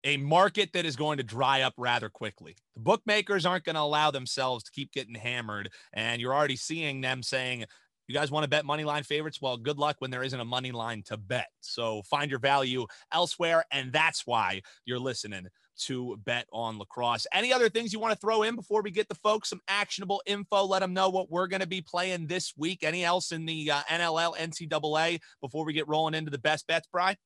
a 0.04 0.16
market 0.18 0.72
that 0.74 0.86
is 0.86 0.94
going 0.94 1.18
to 1.18 1.24
dry 1.24 1.62
up 1.62 1.74
rather 1.76 2.08
quickly. 2.08 2.56
The 2.74 2.80
bookmakers 2.80 3.44
aren't 3.44 3.64
going 3.64 3.74
to 3.74 3.80
allow 3.82 4.12
themselves 4.12 4.62
to 4.64 4.70
keep 4.70 4.92
getting 4.92 5.16
hammered. 5.16 5.70
And 5.92 6.20
you're 6.20 6.34
already 6.34 6.54
seeing 6.54 7.00
them 7.00 7.24
saying, 7.24 7.64
you 8.06 8.14
guys 8.14 8.30
want 8.30 8.44
to 8.44 8.48
bet 8.48 8.64
money 8.64 8.84
line 8.84 9.02
favorites? 9.02 9.42
Well, 9.42 9.56
good 9.56 9.78
luck 9.78 9.96
when 9.98 10.12
there 10.12 10.22
isn't 10.22 10.38
a 10.38 10.44
money 10.44 10.70
line 10.70 11.02
to 11.06 11.16
bet. 11.16 11.48
So 11.60 12.02
find 12.02 12.30
your 12.30 12.38
value 12.38 12.86
elsewhere. 13.12 13.64
And 13.72 13.92
that's 13.92 14.24
why 14.24 14.62
you're 14.84 15.00
listening 15.00 15.48
to 15.84 16.16
bet 16.24 16.46
on 16.52 16.78
lacrosse. 16.78 17.26
Any 17.32 17.52
other 17.52 17.68
things 17.68 17.92
you 17.92 18.00
want 18.00 18.12
to 18.12 18.18
throw 18.18 18.42
in 18.42 18.56
before 18.56 18.82
we 18.82 18.90
get 18.90 19.08
the 19.08 19.14
folks 19.16 19.50
some 19.50 19.60
actionable 19.68 20.22
info? 20.26 20.64
Let 20.64 20.80
them 20.80 20.94
know 20.94 21.08
what 21.08 21.30
we're 21.30 21.46
going 21.46 21.60
to 21.60 21.66
be 21.66 21.80
playing 21.80 22.26
this 22.26 22.54
week. 22.56 22.82
Any 22.82 23.04
else 23.04 23.32
in 23.32 23.46
the 23.46 23.70
uh, 23.70 23.80
NLL, 23.90 24.36
NCAA 24.36 25.20
before 25.40 25.64
we 25.64 25.72
get 25.72 25.88
rolling 25.88 26.14
into 26.14 26.30
the 26.30 26.38
best 26.38 26.66
bets, 26.66 26.88
Bry? 26.90 27.16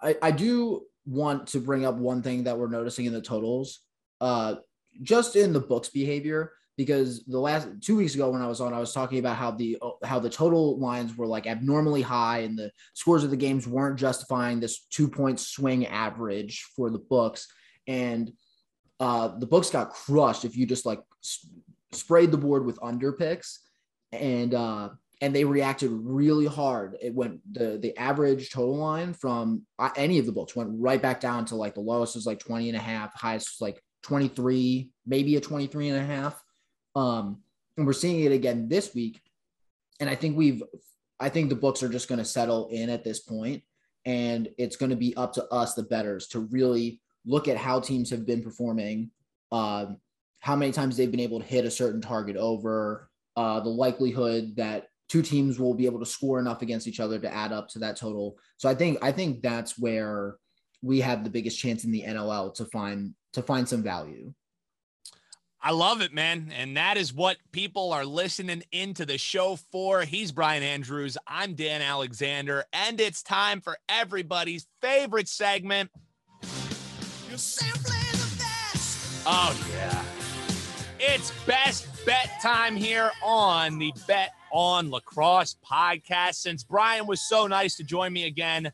I, 0.00 0.16
I 0.22 0.30
do 0.30 0.82
want 1.06 1.48
to 1.48 1.60
bring 1.60 1.84
up 1.84 1.96
one 1.96 2.22
thing 2.22 2.44
that 2.44 2.58
we're 2.58 2.68
noticing 2.68 3.06
in 3.06 3.12
the 3.12 3.20
totals, 3.20 3.80
uh, 4.20 4.56
just 5.02 5.36
in 5.36 5.52
the 5.52 5.60
books 5.60 5.88
behavior. 5.88 6.52
Because 6.76 7.24
the 7.24 7.40
last 7.40 7.66
two 7.82 7.96
weeks 7.96 8.14
ago 8.14 8.30
when 8.30 8.40
I 8.40 8.46
was 8.46 8.60
on, 8.60 8.72
I 8.72 8.78
was 8.78 8.92
talking 8.92 9.18
about 9.18 9.36
how 9.36 9.50
the 9.50 9.78
how 10.04 10.20
the 10.20 10.30
total 10.30 10.78
lines 10.78 11.16
were 11.16 11.26
like 11.26 11.48
abnormally 11.48 12.02
high 12.02 12.40
and 12.40 12.56
the 12.56 12.70
scores 12.94 13.24
of 13.24 13.30
the 13.30 13.36
games 13.36 13.66
weren't 13.66 13.98
justifying 13.98 14.60
this 14.60 14.86
two 14.88 15.08
point 15.08 15.40
swing 15.40 15.86
average 15.86 16.68
for 16.76 16.88
the 16.88 17.00
books, 17.00 17.48
and 17.88 18.32
uh, 19.00 19.28
the 19.38 19.46
books 19.46 19.70
got 19.70 19.90
crushed 19.90 20.44
if 20.44 20.56
you 20.56 20.66
just 20.66 20.86
like 20.86 21.02
sp- 21.24 21.50
sprayed 21.92 22.30
the 22.30 22.36
board 22.36 22.64
with 22.64 22.78
under 22.82 23.12
picks, 23.12 23.60
and 24.12 24.54
uh, 24.54 24.90
and 25.20 25.34
they 25.34 25.44
reacted 25.44 25.90
really 25.90 26.46
hard. 26.46 26.96
It 27.00 27.14
went 27.14 27.40
the 27.52 27.78
the 27.78 27.96
average 27.96 28.50
total 28.50 28.76
line 28.76 29.14
from 29.14 29.62
uh, 29.78 29.90
any 29.96 30.18
of 30.18 30.26
the 30.26 30.32
books 30.32 30.54
went 30.54 30.70
right 30.74 31.00
back 31.00 31.20
down 31.20 31.44
to 31.46 31.56
like 31.56 31.74
the 31.74 31.80
lowest 31.80 32.14
was 32.14 32.26
like 32.26 32.38
20 32.38 32.68
and 32.68 32.76
a 32.76 32.80
half, 32.80 33.14
highest 33.14 33.56
was 33.56 33.60
like 33.60 33.82
23, 34.02 34.90
maybe 35.06 35.36
a 35.36 35.40
23 35.40 35.88
and 35.88 35.98
a 35.98 36.04
half. 36.04 36.42
Um, 36.94 37.42
and 37.76 37.86
we're 37.86 37.92
seeing 37.92 38.24
it 38.24 38.32
again 38.32 38.68
this 38.68 38.94
week. 38.94 39.20
And 40.00 40.08
I 40.08 40.14
think 40.14 40.36
we've 40.36 40.62
I 41.20 41.28
think 41.28 41.48
the 41.48 41.56
books 41.56 41.82
are 41.82 41.88
just 41.88 42.08
going 42.08 42.20
to 42.20 42.24
settle 42.24 42.68
in 42.68 42.90
at 42.90 43.02
this 43.02 43.20
point, 43.20 43.62
and 44.04 44.48
it's 44.56 44.76
going 44.76 44.90
to 44.90 44.96
be 44.96 45.16
up 45.16 45.32
to 45.34 45.44
us, 45.48 45.74
the 45.74 45.82
betters, 45.82 46.28
to 46.28 46.40
really 46.40 47.00
look 47.28 47.46
at 47.46 47.58
how 47.58 47.78
teams 47.78 48.10
have 48.10 48.26
been 48.26 48.42
performing, 48.42 49.10
um, 49.52 49.98
how 50.40 50.56
many 50.56 50.72
times 50.72 50.96
they've 50.96 51.10
been 51.10 51.20
able 51.20 51.38
to 51.38 51.46
hit 51.46 51.66
a 51.66 51.70
certain 51.70 52.00
target 52.00 52.36
over, 52.36 53.10
uh, 53.36 53.60
the 53.60 53.68
likelihood 53.68 54.56
that 54.56 54.88
two 55.08 55.22
teams 55.22 55.58
will 55.58 55.74
be 55.74 55.86
able 55.86 56.00
to 56.00 56.06
score 56.06 56.38
enough 56.38 56.62
against 56.62 56.88
each 56.88 57.00
other 57.00 57.18
to 57.18 57.32
add 57.32 57.52
up 57.52 57.68
to 57.68 57.78
that 57.78 57.96
total. 57.96 58.38
So 58.56 58.68
I 58.68 58.74
think 58.74 58.98
I 59.02 59.12
think 59.12 59.42
that's 59.42 59.78
where 59.78 60.36
we 60.82 61.00
have 61.00 61.22
the 61.22 61.30
biggest 61.30 61.58
chance 61.58 61.84
in 61.84 61.92
the 61.92 62.02
NLL 62.02 62.54
to 62.54 62.64
find 62.64 63.14
to 63.34 63.42
find 63.42 63.68
some 63.68 63.82
value. 63.82 64.32
I 65.60 65.72
love 65.72 66.00
it, 66.02 66.14
man. 66.14 66.52
And 66.56 66.76
that 66.76 66.96
is 66.96 67.12
what 67.12 67.36
people 67.50 67.92
are 67.92 68.04
listening 68.04 68.62
into 68.70 69.04
the 69.04 69.18
show 69.18 69.56
for. 69.72 70.02
He's 70.02 70.30
Brian 70.30 70.62
Andrews. 70.62 71.18
I'm 71.26 71.54
Dan 71.54 71.82
Alexander. 71.82 72.64
And 72.72 73.00
it's 73.00 73.24
time 73.24 73.60
for 73.60 73.76
everybody's 73.88 74.68
favorite 74.80 75.26
segment. 75.26 75.90
Oh, 79.26 79.68
yeah. 79.70 80.02
It's 80.98 81.30
best 81.44 81.86
bet 82.06 82.30
time 82.40 82.74
here 82.74 83.10
on 83.22 83.78
the 83.78 83.92
Bet 84.06 84.30
on 84.50 84.90
Lacrosse 84.90 85.56
podcast. 85.68 86.36
Since 86.36 86.64
Brian 86.64 87.06
was 87.06 87.20
so 87.20 87.46
nice 87.46 87.76
to 87.76 87.84
join 87.84 88.12
me 88.12 88.24
again, 88.24 88.72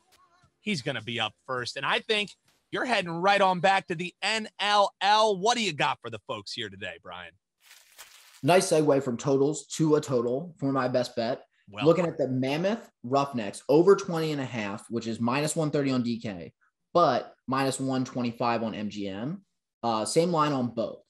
he's 0.60 0.82
going 0.82 0.94
to 0.94 1.02
be 1.02 1.18
up 1.18 1.32
first. 1.46 1.76
And 1.76 1.84
I 1.84 1.98
think 1.98 2.30
you're 2.70 2.84
heading 2.84 3.10
right 3.10 3.40
on 3.40 3.58
back 3.58 3.88
to 3.88 3.96
the 3.96 4.14
NLL. 4.22 5.38
What 5.38 5.56
do 5.56 5.62
you 5.62 5.72
got 5.72 5.98
for 6.00 6.10
the 6.10 6.20
folks 6.20 6.52
here 6.52 6.68
today, 6.68 6.94
Brian? 7.02 7.32
Nice 8.44 8.70
segue 8.70 9.02
from 9.02 9.16
totals 9.16 9.66
to 9.78 9.96
a 9.96 10.00
total 10.00 10.54
for 10.58 10.70
my 10.70 10.86
best 10.86 11.16
bet. 11.16 11.42
Well, 11.70 11.86
Looking 11.86 12.06
at 12.06 12.18
the 12.18 12.28
Mammoth 12.28 12.88
Roughnecks 13.02 13.62
over 13.68 13.96
20 13.96 14.32
and 14.32 14.40
a 14.40 14.44
half, 14.44 14.84
which 14.90 15.06
is 15.06 15.18
minus 15.18 15.56
130 15.56 15.90
on 15.90 16.04
DK, 16.04 16.52
but 16.94 17.34
minus 17.46 17.78
125 17.78 18.62
on 18.62 18.72
MGM. 18.72 19.40
Uh, 19.82 20.04
same 20.06 20.32
line 20.32 20.52
on 20.52 20.68
both. 20.68 21.02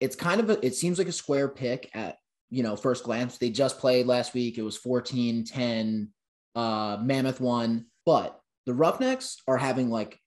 It's 0.00 0.16
kind 0.16 0.40
of 0.40 0.50
a, 0.50 0.66
it 0.66 0.74
seems 0.74 0.98
like 0.98 1.06
a 1.06 1.12
square 1.12 1.48
pick 1.48 1.88
at 1.94 2.16
you 2.50 2.64
know, 2.64 2.76
first 2.76 3.04
glance. 3.04 3.38
They 3.38 3.50
just 3.50 3.78
played 3.78 4.06
last 4.06 4.34
week. 4.34 4.58
It 4.58 4.62
was 4.62 4.76
14 4.76 5.44
10. 5.44 6.08
Uh, 6.56 6.98
Mammoth 7.00 7.40
won, 7.40 7.86
but 8.04 8.40
the 8.66 8.74
Roughnecks 8.74 9.36
are 9.46 9.56
having 9.56 9.88
like 9.88 10.18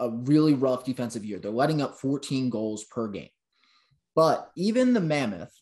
a 0.00 0.10
really 0.10 0.54
rough 0.54 0.84
defensive 0.84 1.24
year. 1.24 1.38
They're 1.38 1.50
letting 1.50 1.82
up 1.82 2.00
14 2.00 2.48
goals 2.48 2.84
per 2.84 3.08
game. 3.08 3.28
But 4.14 4.50
even 4.56 4.94
the 4.94 5.00
Mammoth 5.00 5.52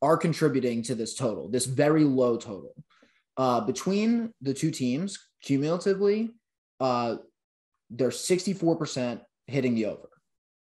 are 0.00 0.16
contributing 0.16 0.82
to 0.84 0.94
this 0.94 1.14
total, 1.16 1.48
this 1.48 1.66
very 1.66 2.04
low 2.04 2.36
total. 2.36 2.74
Uh, 3.36 3.60
between 3.60 4.32
the 4.40 4.54
two 4.54 4.70
teams, 4.70 5.18
cumulatively, 5.42 6.30
uh, 6.78 7.16
they're 7.90 8.08
64% 8.08 9.20
hitting 9.46 9.74
the 9.74 9.86
over 9.86 10.08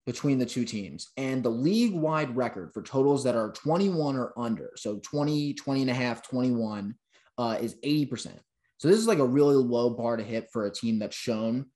between 0.07 0.39
the 0.39 0.47
two 0.47 0.65
teams. 0.65 1.11
And 1.17 1.43
the 1.43 1.51
league 1.51 1.95
wide 1.95 2.37
record 2.37 2.73
for 2.75 2.83
totals 2.83 3.25
that 3.25 3.37
are 3.37 3.53
21 3.53 4.17
or 4.17 4.33
under 4.37 4.73
so 4.77 4.99
20 4.99 5.55
20 5.55 5.83
and 5.83 5.91
a 5.91 5.95
half 5.95 6.27
21 6.29 6.95
uh, 7.39 7.59
is 7.61 7.77
80% 7.85 8.39
so 8.79 8.89
this 8.89 8.99
is 8.99 9.07
like 9.07 9.21
a 9.21 9.25
really 9.25 9.55
low 9.55 9.91
bar 9.91 10.17
to 10.17 10.25
hit 10.25 10.49
for 10.53 10.67
a 10.67 10.73
team 10.73 10.99
that's 10.99 11.17
shown 11.17 11.67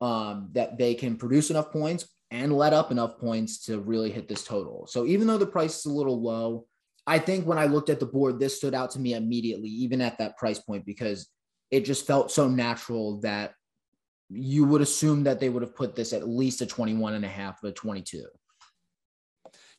um, 0.00 0.48
that 0.52 0.78
they 0.78 0.94
can 0.94 1.16
produce 1.16 1.50
enough 1.50 1.70
points 1.70 2.08
and 2.30 2.56
let 2.56 2.72
up 2.72 2.90
enough 2.90 3.18
points 3.18 3.66
to 3.66 3.78
really 3.78 4.10
hit 4.10 4.26
this 4.26 4.42
total. 4.42 4.86
So 4.86 5.06
even 5.06 5.26
though 5.26 5.38
the 5.38 5.46
price 5.46 5.78
is 5.78 5.86
a 5.86 5.92
little 5.92 6.20
low 6.20 6.66
i 7.06 7.18
think 7.18 7.46
when 7.46 7.58
i 7.58 7.66
looked 7.66 7.88
at 7.88 8.00
the 8.00 8.06
board 8.06 8.38
this 8.38 8.56
stood 8.56 8.74
out 8.74 8.90
to 8.90 8.98
me 8.98 9.14
immediately 9.14 9.68
even 9.68 10.00
at 10.00 10.18
that 10.18 10.36
price 10.36 10.58
point 10.58 10.84
because 10.84 11.28
it 11.70 11.84
just 11.84 12.06
felt 12.06 12.30
so 12.30 12.48
natural 12.48 13.20
that 13.20 13.52
you 14.28 14.64
would 14.64 14.80
assume 14.80 15.24
that 15.24 15.40
they 15.40 15.48
would 15.48 15.62
have 15.62 15.74
put 15.74 15.94
this 15.94 16.12
at 16.12 16.28
least 16.28 16.60
a 16.60 16.66
21 16.66 17.14
and 17.14 17.24
a 17.24 17.28
half, 17.28 17.62
a 17.62 17.72
22. 17.72 18.24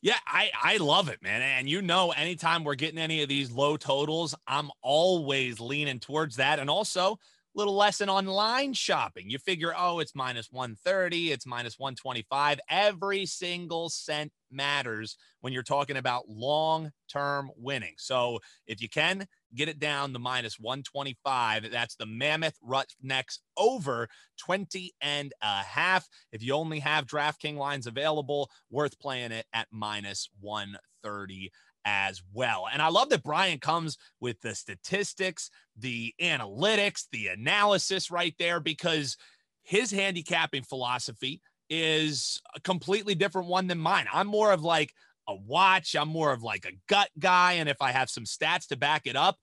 Yeah, 0.00 0.16
I, 0.26 0.50
I 0.62 0.76
love 0.76 1.08
it, 1.08 1.22
man. 1.22 1.42
And 1.42 1.68
you 1.68 1.82
know, 1.82 2.12
anytime 2.12 2.62
we're 2.62 2.76
getting 2.76 2.98
any 2.98 3.22
of 3.22 3.28
these 3.28 3.50
low 3.50 3.76
totals, 3.76 4.34
I'm 4.46 4.70
always 4.80 5.58
leaning 5.58 5.98
towards 5.98 6.36
that. 6.36 6.60
And 6.60 6.70
also, 6.70 7.18
little 7.54 7.74
lesson 7.74 8.08
on 8.08 8.26
line 8.26 8.72
shopping. 8.72 9.28
You 9.28 9.38
figure, 9.38 9.74
oh, 9.76 9.98
it's 9.98 10.14
minus 10.14 10.52
130, 10.52 11.32
it's 11.32 11.46
minus 11.46 11.78
125. 11.78 12.60
Every 12.68 13.26
single 13.26 13.88
cent 13.88 14.30
matters 14.50 15.16
when 15.40 15.52
you're 15.52 15.64
talking 15.64 15.96
about 15.96 16.28
long 16.28 16.92
term 17.10 17.50
winning. 17.56 17.94
So 17.98 18.38
if 18.68 18.80
you 18.80 18.88
can 18.88 19.26
get 19.54 19.68
it 19.68 19.78
down 19.78 20.12
to 20.12 20.18
minus 20.18 20.58
125, 20.58 21.70
that's 21.70 21.96
the 21.96 22.06
Mammoth 22.06 22.56
Roughnecks 22.62 23.40
over 23.56 24.08
20 24.38 24.92
and 25.00 25.32
a 25.42 25.62
half. 25.62 26.06
If 26.32 26.42
you 26.42 26.54
only 26.54 26.80
have 26.80 27.06
DraftKings 27.06 27.56
lines 27.56 27.86
available, 27.86 28.50
worth 28.70 28.98
playing 28.98 29.32
it 29.32 29.46
at 29.52 29.68
minus 29.70 30.28
130 30.40 31.50
as 31.84 32.22
well. 32.34 32.66
And 32.70 32.82
I 32.82 32.88
love 32.88 33.08
that 33.10 33.22
Brian 33.22 33.58
comes 33.58 33.96
with 34.20 34.40
the 34.40 34.54
statistics, 34.54 35.50
the 35.76 36.12
analytics, 36.20 37.06
the 37.10 37.28
analysis 37.28 38.10
right 38.10 38.34
there 38.38 38.60
because 38.60 39.16
his 39.62 39.90
handicapping 39.90 40.64
philosophy 40.64 41.40
is 41.70 42.40
a 42.54 42.60
completely 42.60 43.14
different 43.14 43.48
one 43.48 43.66
than 43.66 43.78
mine. 43.78 44.06
I'm 44.12 44.26
more 44.26 44.52
of 44.52 44.62
like 44.62 44.92
a 45.28 45.34
watch, 45.34 45.94
I'm 45.94 46.08
more 46.08 46.32
of 46.32 46.42
like 46.42 46.64
a 46.64 46.76
gut 46.88 47.10
guy. 47.18 47.54
And 47.54 47.68
if 47.68 47.80
I 47.80 47.92
have 47.92 48.10
some 48.10 48.24
stats 48.24 48.66
to 48.68 48.76
back 48.76 49.02
it 49.06 49.14
up, 49.14 49.36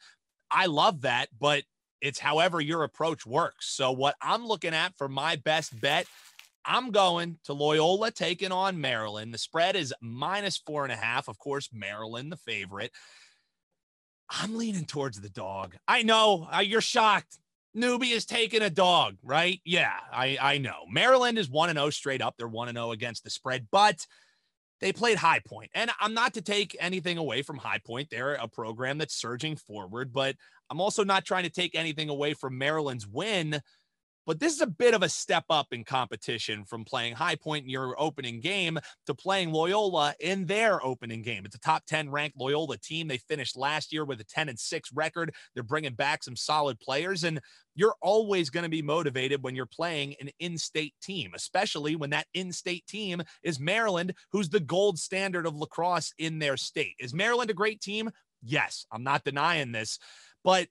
I 0.52 0.66
love 0.66 1.02
that. 1.02 1.30
But 1.40 1.64
it's 2.02 2.20
however 2.20 2.60
your 2.60 2.84
approach 2.84 3.26
works. 3.26 3.68
So, 3.68 3.92
what 3.92 4.16
I'm 4.22 4.46
looking 4.46 4.74
at 4.74 4.98
for 4.98 5.08
my 5.08 5.38
best 5.38 5.80
bet, 5.80 6.08
I'm 6.66 6.92
going 6.92 7.38
to 7.46 7.54
Loyola 7.54 8.12
taking 8.12 8.52
on 8.52 8.82
Maryland. 8.82 9.34
The 9.34 9.38
spread 9.38 9.76
is 9.76 9.94
minus 10.02 10.58
four 10.58 10.84
and 10.84 10.92
a 10.92 10.98
half. 10.98 11.28
Of 11.28 11.38
course, 11.38 11.70
Maryland, 11.72 12.32
the 12.32 12.38
favorite. 12.38 12.92
I'm 14.30 14.56
leaning 14.56 14.86
towards 14.86 15.22
the 15.22 15.30
dog. 15.30 15.76
I 15.88 16.02
know 16.02 16.48
uh, 16.52 16.60
you're 16.60 16.82
shocked. 16.82 17.38
Newbie 17.78 18.12
is 18.12 18.26
taking 18.26 18.62
a 18.62 18.70
dog, 18.70 19.18
right? 19.22 19.60
Yeah, 19.66 19.94
I, 20.12 20.38
I 20.42 20.58
know. 20.58 20.86
Maryland 20.90 21.38
is 21.38 21.50
1 21.50 21.74
0 21.74 21.90
straight 21.90 22.22
up. 22.22 22.36
They're 22.38 22.48
1 22.48 22.74
0 22.74 22.92
against 22.92 23.24
the 23.24 23.30
spread, 23.30 23.68
but 23.72 24.06
they 24.82 24.92
played 24.94 25.18
High 25.18 25.40
Point. 25.40 25.72
And 25.74 25.92
I'm 26.00 26.14
not 26.14 26.34
to 26.36 26.42
take 26.42 26.76
anything 26.80 27.18
away 27.18 27.42
from 27.42 27.58
High 27.58 27.80
Point. 27.86 28.10
They're 28.10 28.34
a 28.34 28.48
program 28.48 28.98
that's 28.98 29.16
surging 29.16 29.56
forward, 29.56 30.14
but 30.14 30.36
I'm 30.70 30.82
also 30.82 31.04
not 31.04 31.26
trying 31.26 31.44
to 31.44 31.50
take 31.50 31.76
anything 31.76 32.10
away 32.10 32.34
from 32.34 32.58
Maryland's 32.58 33.08
win 33.08 33.62
but 34.26 34.40
this 34.40 34.54
is 34.54 34.62
a 34.62 34.68
bit 34.68 34.94
of 34.94 35.04
a 35.04 35.10
step 35.10 35.46
up 35.50 35.68
in 35.72 35.84
competition 35.84 36.66
from 36.66 36.84
playing 36.84 37.16
High 37.16 37.36
Point 37.36 37.66
in 37.66 37.70
your 37.70 37.96
opening 38.00 38.40
game 38.40 38.80
to 39.06 39.14
playing 39.14 39.52
Loyola 39.52 40.16
in 40.20 40.46
their 40.46 40.84
opening 40.84 41.22
game. 41.22 41.46
It's 41.46 41.56
a 41.56 41.60
top 41.60 41.86
10 41.86 42.10
ranked 42.10 42.38
Loyola 42.38 42.78
team. 42.78 43.08
They 43.08 43.18
finished 43.18 43.56
last 43.56 43.94
year 43.94 44.06
with 44.06 44.20
a 44.20 44.26
10 44.26 44.50
and 44.50 44.60
6 44.60 44.92
record. 44.94 45.34
They're 45.54 45.64
bringing 45.64 45.94
back 45.94 46.24
some 46.24 46.36
solid 46.36 46.80
players. 46.80 47.24
And 47.24 47.40
you're 47.76 47.96
always 48.02 48.50
going 48.50 48.64
to 48.64 48.70
be 48.70 48.82
motivated 48.82 49.44
when 49.44 49.56
you're 49.56 49.66
playing 49.66 50.16
an 50.20 50.30
in 50.40 50.58
state 50.58 50.94
team, 51.02 51.32
especially 51.36 51.96
when 51.96 52.10
that 52.12 52.28
in 52.34 52.52
state 52.52 52.88
team 52.88 53.22
is 53.44 53.60
Maryland, 53.60 54.14
who's 54.32 54.50
the 54.50 54.60
gold 54.60 54.98
standard 54.98 55.46
of 55.46 55.56
lacrosse 55.56 56.14
in 56.18 56.40
their 56.40 56.58
state. 56.58 56.96
Is 57.00 57.14
Maryland 57.14 57.50
a 57.50 57.54
great 57.54 57.82
team? 57.82 58.10
Yes, 58.42 58.86
I'm 58.92 59.04
not 59.04 59.24
denying 59.24 59.72
this. 59.72 60.00
But 60.44 60.68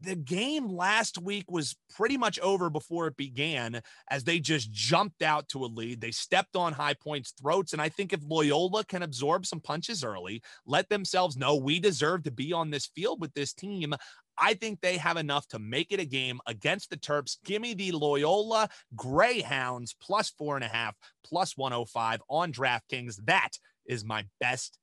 the 0.00 0.14
game 0.14 0.68
last 0.68 1.18
week 1.18 1.50
was 1.50 1.76
pretty 1.94 2.16
much 2.16 2.38
over 2.38 2.70
before 2.70 3.08
it 3.08 3.16
began 3.16 3.82
as 4.10 4.24
they 4.24 4.38
just 4.38 4.70
jumped 4.70 5.22
out 5.22 5.48
to 5.48 5.64
a 5.64 5.66
lead. 5.66 6.00
They 6.00 6.12
stepped 6.12 6.54
on 6.54 6.72
High 6.72 6.94
Point's 6.94 7.32
throats. 7.32 7.72
And 7.72 7.82
I 7.82 7.88
think 7.88 8.12
if 8.12 8.20
Loyola 8.22 8.84
can 8.84 9.02
absorb 9.02 9.44
some 9.44 9.60
punches 9.60 10.04
early, 10.04 10.42
let 10.66 10.88
themselves 10.88 11.36
know 11.36 11.56
we 11.56 11.80
deserve 11.80 12.22
to 12.24 12.30
be 12.30 12.52
on 12.52 12.70
this 12.70 12.86
field 12.86 13.20
with 13.20 13.34
this 13.34 13.52
team, 13.52 13.94
I 14.40 14.54
think 14.54 14.80
they 14.80 14.98
have 14.98 15.16
enough 15.16 15.48
to 15.48 15.58
make 15.58 15.90
it 15.90 15.98
a 15.98 16.04
game 16.04 16.40
against 16.46 16.90
the 16.90 16.96
Terps. 16.96 17.38
Give 17.44 17.60
me 17.60 17.74
the 17.74 17.90
Loyola 17.90 18.68
Greyhounds 18.94 19.96
plus 20.00 20.30
four 20.30 20.54
and 20.54 20.64
a 20.64 20.68
half, 20.68 20.94
plus 21.24 21.56
105 21.56 22.22
on 22.28 22.52
DraftKings. 22.52 23.16
That 23.24 23.50
is 23.84 24.04
my 24.04 24.24
best 24.38 24.78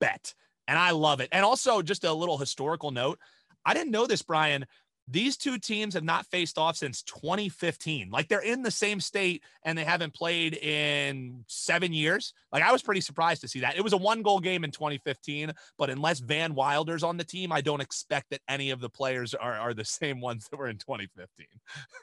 bet. 0.00 0.34
And 0.66 0.76
I 0.76 0.90
love 0.90 1.20
it. 1.20 1.28
And 1.30 1.44
also, 1.44 1.82
just 1.82 2.02
a 2.02 2.12
little 2.12 2.38
historical 2.38 2.90
note 2.90 3.20
I 3.66 3.74
didn't 3.74 3.90
know 3.90 4.06
this, 4.06 4.22
Brian. 4.22 4.64
These 5.08 5.36
two 5.36 5.58
teams 5.58 5.94
have 5.94 6.02
not 6.02 6.26
faced 6.26 6.58
off 6.58 6.76
since 6.76 7.02
2015. 7.02 8.10
Like 8.10 8.26
they're 8.26 8.40
in 8.40 8.62
the 8.62 8.72
same 8.72 9.00
state 9.00 9.42
and 9.64 9.78
they 9.78 9.84
haven't 9.84 10.14
played 10.14 10.54
in 10.54 11.44
seven 11.46 11.92
years. 11.92 12.32
Like 12.52 12.64
I 12.64 12.72
was 12.72 12.82
pretty 12.82 13.00
surprised 13.00 13.42
to 13.42 13.48
see 13.48 13.60
that. 13.60 13.76
It 13.76 13.82
was 13.82 13.92
a 13.92 13.98
one 13.98 14.22
goal 14.22 14.40
game 14.40 14.64
in 14.64 14.72
2015, 14.72 15.52
but 15.78 15.90
unless 15.90 16.18
Van 16.18 16.54
Wilder's 16.54 17.04
on 17.04 17.18
the 17.18 17.24
team, 17.24 17.52
I 17.52 17.60
don't 17.60 17.80
expect 17.80 18.30
that 18.30 18.40
any 18.48 18.70
of 18.70 18.80
the 18.80 18.88
players 18.88 19.32
are, 19.34 19.54
are 19.54 19.74
the 19.74 19.84
same 19.84 20.20
ones 20.20 20.48
that 20.50 20.56
were 20.56 20.68
in 20.68 20.78
2015. 20.78 21.46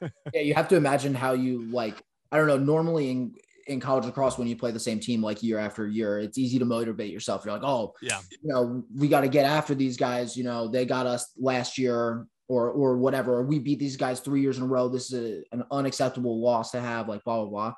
yeah, 0.34 0.42
you 0.42 0.54
have 0.54 0.70
to 0.70 0.78
imagine 0.78 1.14
how 1.14 1.34
you 1.34 1.64
like, 1.72 2.02
I 2.32 2.38
don't 2.38 2.48
know, 2.48 2.58
normally 2.58 3.10
in, 3.12 3.36
in 3.68 3.80
college 3.80 4.06
lacrosse 4.06 4.38
when 4.38 4.48
you 4.48 4.56
play 4.56 4.72
the 4.72 4.80
same 4.80 5.00
team 5.00 5.22
like 5.22 5.42
year 5.44 5.60
after 5.60 5.88
year 5.88 6.20
it's 6.20 6.38
easy 6.38 6.60
to 6.60 6.66
motivate 6.66 7.12
yourself 7.12 7.44
you're 7.46 7.54
like 7.54 7.64
oh 7.64 7.94
yeah 8.02 8.20
you 8.32 8.38
know 8.44 8.84
we 8.96 9.08
got 9.08 9.22
to 9.22 9.28
get 9.28 9.46
after 9.46 9.74
these 9.74 9.98
guys 9.98 10.36
you 10.36 10.44
know 10.44 10.68
they 10.68 10.86
got 10.86 11.06
us 11.06 11.32
last 11.38 11.78
year 11.78 12.28
or 12.48 12.70
or 12.72 12.98
whatever 12.98 13.36
or 13.36 13.44
we 13.44 13.60
beat 13.60 13.80
these 13.80 13.98
guys 13.98 14.20
three 14.20 14.42
years 14.42 14.58
in 14.58 14.64
a 14.64 14.68
row 14.68 14.90
this 14.90 15.12
is 15.12 15.44
a, 15.52 15.56
an 15.56 15.64
unacceptable 15.72 16.42
loss 16.42 16.72
to 16.72 16.80
have 16.80 17.08
like 17.08 17.24
blah 17.24 17.42
blah 17.42 17.50
blah 17.50 17.74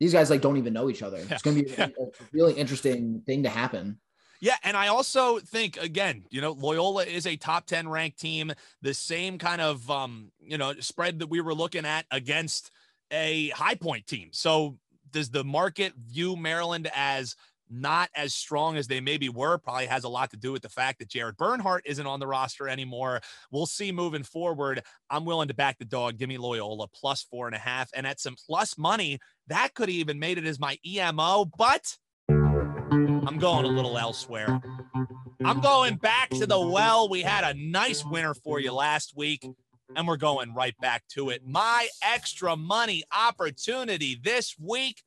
these 0.00 0.12
guys 0.12 0.30
like 0.30 0.40
don't 0.40 0.56
even 0.56 0.72
know 0.72 0.88
each 0.88 1.02
other 1.02 1.18
yeah. 1.18 1.26
it's 1.30 1.42
going 1.42 1.56
to 1.56 1.62
be 1.62 1.70
yeah. 1.78 1.88
a, 1.98 2.02
a 2.02 2.26
really 2.32 2.54
interesting 2.54 3.22
thing 3.26 3.42
to 3.42 3.48
happen 3.48 3.98
yeah, 4.40 4.56
and 4.62 4.76
I 4.76 4.88
also 4.88 5.38
think 5.40 5.76
again, 5.78 6.24
you 6.30 6.40
know, 6.40 6.52
Loyola 6.52 7.04
is 7.04 7.26
a 7.26 7.36
top 7.36 7.66
10 7.66 7.88
ranked 7.88 8.20
team, 8.20 8.52
the 8.82 8.94
same 8.94 9.38
kind 9.38 9.60
of 9.60 9.90
um, 9.90 10.30
you 10.40 10.58
know, 10.58 10.74
spread 10.74 11.18
that 11.18 11.26
we 11.26 11.40
were 11.40 11.54
looking 11.54 11.84
at 11.84 12.06
against 12.10 12.70
a 13.10 13.48
high 13.50 13.74
point 13.74 14.06
team. 14.06 14.28
So 14.32 14.78
does 15.12 15.30
the 15.30 15.44
market 15.44 15.92
view 15.96 16.36
Maryland 16.36 16.90
as 16.94 17.34
not 17.70 18.08
as 18.14 18.34
strong 18.34 18.76
as 18.76 18.86
they 18.86 19.00
maybe 19.00 19.28
were. 19.28 19.58
Probably 19.58 19.86
has 19.86 20.04
a 20.04 20.08
lot 20.08 20.30
to 20.30 20.36
do 20.36 20.52
with 20.52 20.62
the 20.62 20.68
fact 20.68 20.98
that 20.98 21.08
Jared 21.08 21.36
Bernhardt 21.36 21.86
isn't 21.86 22.06
on 22.06 22.20
the 22.20 22.26
roster 22.26 22.68
anymore. 22.68 23.20
We'll 23.50 23.66
see 23.66 23.92
moving 23.92 24.22
forward. 24.22 24.82
I'm 25.10 25.24
willing 25.24 25.48
to 25.48 25.54
back 25.54 25.78
the 25.78 25.84
dog. 25.84 26.18
Give 26.18 26.28
me 26.28 26.38
Loyola 26.38 26.88
plus 26.88 27.22
four 27.22 27.46
and 27.46 27.54
a 27.54 27.58
half. 27.58 27.90
And 27.94 28.06
at 28.06 28.20
some 28.20 28.36
plus 28.46 28.78
money, 28.78 29.18
that 29.48 29.74
could 29.74 29.88
have 29.88 29.96
even 29.96 30.18
made 30.18 30.38
it 30.38 30.46
as 30.46 30.58
my 30.58 30.78
EMO, 30.86 31.50
but 31.56 31.96
I'm 32.30 33.38
going 33.38 33.64
a 33.64 33.68
little 33.68 33.98
elsewhere. 33.98 34.60
I'm 35.44 35.60
going 35.60 35.96
back 35.96 36.30
to 36.30 36.46
the 36.46 36.58
well. 36.58 37.08
We 37.08 37.22
had 37.22 37.44
a 37.44 37.58
nice 37.58 38.04
winner 38.04 38.34
for 38.34 38.60
you 38.60 38.72
last 38.72 39.16
week 39.16 39.46
and 39.96 40.06
we're 40.06 40.16
going 40.16 40.54
right 40.54 40.78
back 40.80 41.06
to 41.08 41.30
it. 41.30 41.46
My 41.46 41.88
extra 42.02 42.56
money 42.56 43.04
opportunity 43.16 44.20
this 44.22 44.54
week, 44.58 45.02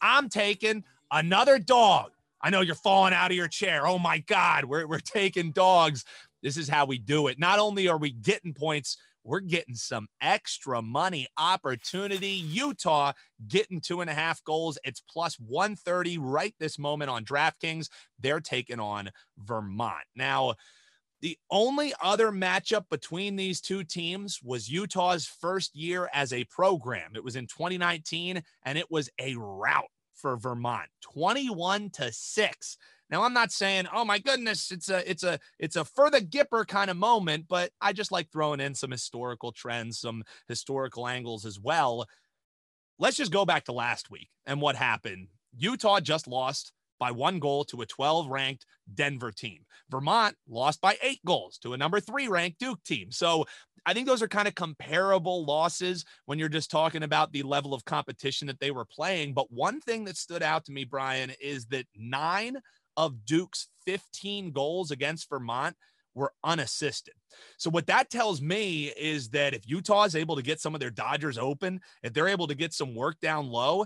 I'm 0.00 0.28
taking 0.28 0.84
another 1.10 1.58
dog. 1.58 2.10
I 2.40 2.50
know 2.50 2.60
you're 2.60 2.74
falling 2.74 3.14
out 3.14 3.30
of 3.30 3.36
your 3.36 3.48
chair. 3.48 3.86
Oh 3.86 3.98
my 3.98 4.18
God, 4.18 4.64
we're, 4.64 4.86
we're 4.86 4.98
taking 4.98 5.52
dogs. 5.52 6.04
This 6.42 6.56
is 6.56 6.68
how 6.68 6.84
we 6.84 6.98
do 6.98 7.28
it. 7.28 7.38
Not 7.38 7.58
only 7.58 7.88
are 7.88 7.96
we 7.96 8.10
getting 8.10 8.52
points, 8.52 8.98
we're 9.24 9.40
getting 9.40 9.74
some 9.74 10.06
extra 10.20 10.82
money 10.82 11.26
opportunity. 11.38 12.28
Utah 12.28 13.12
getting 13.48 13.80
two 13.80 14.02
and 14.02 14.10
a 14.10 14.14
half 14.14 14.44
goals. 14.44 14.78
It's 14.84 15.00
plus 15.00 15.40
130 15.40 16.18
right 16.18 16.54
this 16.60 16.78
moment 16.78 17.10
on 17.10 17.24
DraftKings. 17.24 17.88
They're 18.20 18.40
taking 18.40 18.80
on 18.80 19.10
Vermont. 19.38 20.04
Now, 20.14 20.54
the 21.24 21.38
only 21.50 21.94
other 22.02 22.30
matchup 22.30 22.84
between 22.90 23.34
these 23.34 23.62
two 23.62 23.82
teams 23.82 24.42
was 24.42 24.68
Utah's 24.68 25.24
first 25.24 25.74
year 25.74 26.10
as 26.12 26.34
a 26.34 26.44
program. 26.44 27.12
It 27.14 27.24
was 27.24 27.34
in 27.34 27.46
2019, 27.46 28.42
and 28.66 28.78
it 28.78 28.90
was 28.90 29.08
a 29.18 29.34
rout 29.36 29.88
for 30.12 30.36
Vermont, 30.36 30.90
21 31.00 31.88
to 31.92 32.12
6. 32.12 32.76
Now 33.08 33.22
I'm 33.22 33.32
not 33.32 33.52
saying, 33.52 33.86
oh 33.90 34.04
my 34.04 34.18
goodness, 34.18 34.70
it's 34.70 34.90
a 34.90 35.10
it's 35.10 35.22
a 35.22 35.38
it's 35.58 35.76
a 35.76 35.86
for 35.86 36.10
the 36.10 36.20
Gipper 36.20 36.68
kind 36.68 36.90
of 36.90 36.98
moment, 36.98 37.46
but 37.48 37.70
I 37.80 37.94
just 37.94 38.12
like 38.12 38.30
throwing 38.30 38.60
in 38.60 38.74
some 38.74 38.90
historical 38.90 39.50
trends, 39.50 39.98
some 39.98 40.24
historical 40.46 41.08
angles 41.08 41.46
as 41.46 41.58
well. 41.58 42.06
Let's 42.98 43.16
just 43.16 43.32
go 43.32 43.46
back 43.46 43.64
to 43.64 43.72
last 43.72 44.10
week 44.10 44.28
and 44.44 44.60
what 44.60 44.76
happened. 44.76 45.28
Utah 45.56 46.00
just 46.00 46.28
lost 46.28 46.74
by 46.98 47.10
one 47.10 47.38
goal 47.38 47.64
to 47.64 47.82
a 47.82 47.86
12 47.86 48.28
ranked 48.28 48.66
Denver 48.92 49.32
team. 49.32 49.60
Vermont 49.90 50.36
lost 50.48 50.80
by 50.80 50.96
eight 51.02 51.20
goals 51.24 51.58
to 51.58 51.72
a 51.72 51.76
number 51.76 52.00
three 52.00 52.28
ranked 52.28 52.58
Duke 52.58 52.82
team. 52.84 53.10
So 53.10 53.44
I 53.86 53.92
think 53.92 54.06
those 54.06 54.22
are 54.22 54.28
kind 54.28 54.48
of 54.48 54.54
comparable 54.54 55.44
losses 55.44 56.04
when 56.24 56.38
you're 56.38 56.48
just 56.48 56.70
talking 56.70 57.02
about 57.02 57.32
the 57.32 57.42
level 57.42 57.74
of 57.74 57.84
competition 57.84 58.46
that 58.46 58.60
they 58.60 58.70
were 58.70 58.86
playing. 58.86 59.34
But 59.34 59.52
one 59.52 59.80
thing 59.80 60.04
that 60.04 60.16
stood 60.16 60.42
out 60.42 60.64
to 60.66 60.72
me, 60.72 60.84
Brian, 60.84 61.32
is 61.40 61.66
that 61.66 61.86
nine 61.94 62.56
of 62.96 63.24
Duke's 63.26 63.68
15 63.86 64.52
goals 64.52 64.90
against 64.90 65.28
Vermont 65.28 65.76
were 66.14 66.32
unassisted. 66.44 67.14
So 67.58 67.68
what 67.68 67.88
that 67.88 68.08
tells 68.08 68.40
me 68.40 68.92
is 68.96 69.30
that 69.30 69.52
if 69.52 69.68
Utah 69.68 70.04
is 70.04 70.14
able 70.14 70.36
to 70.36 70.42
get 70.42 70.60
some 70.60 70.74
of 70.74 70.80
their 70.80 70.90
Dodgers 70.90 71.38
open, 71.38 71.80
if 72.02 72.12
they're 72.12 72.28
able 72.28 72.46
to 72.46 72.54
get 72.54 72.72
some 72.72 72.94
work 72.94 73.18
down 73.20 73.48
low, 73.48 73.84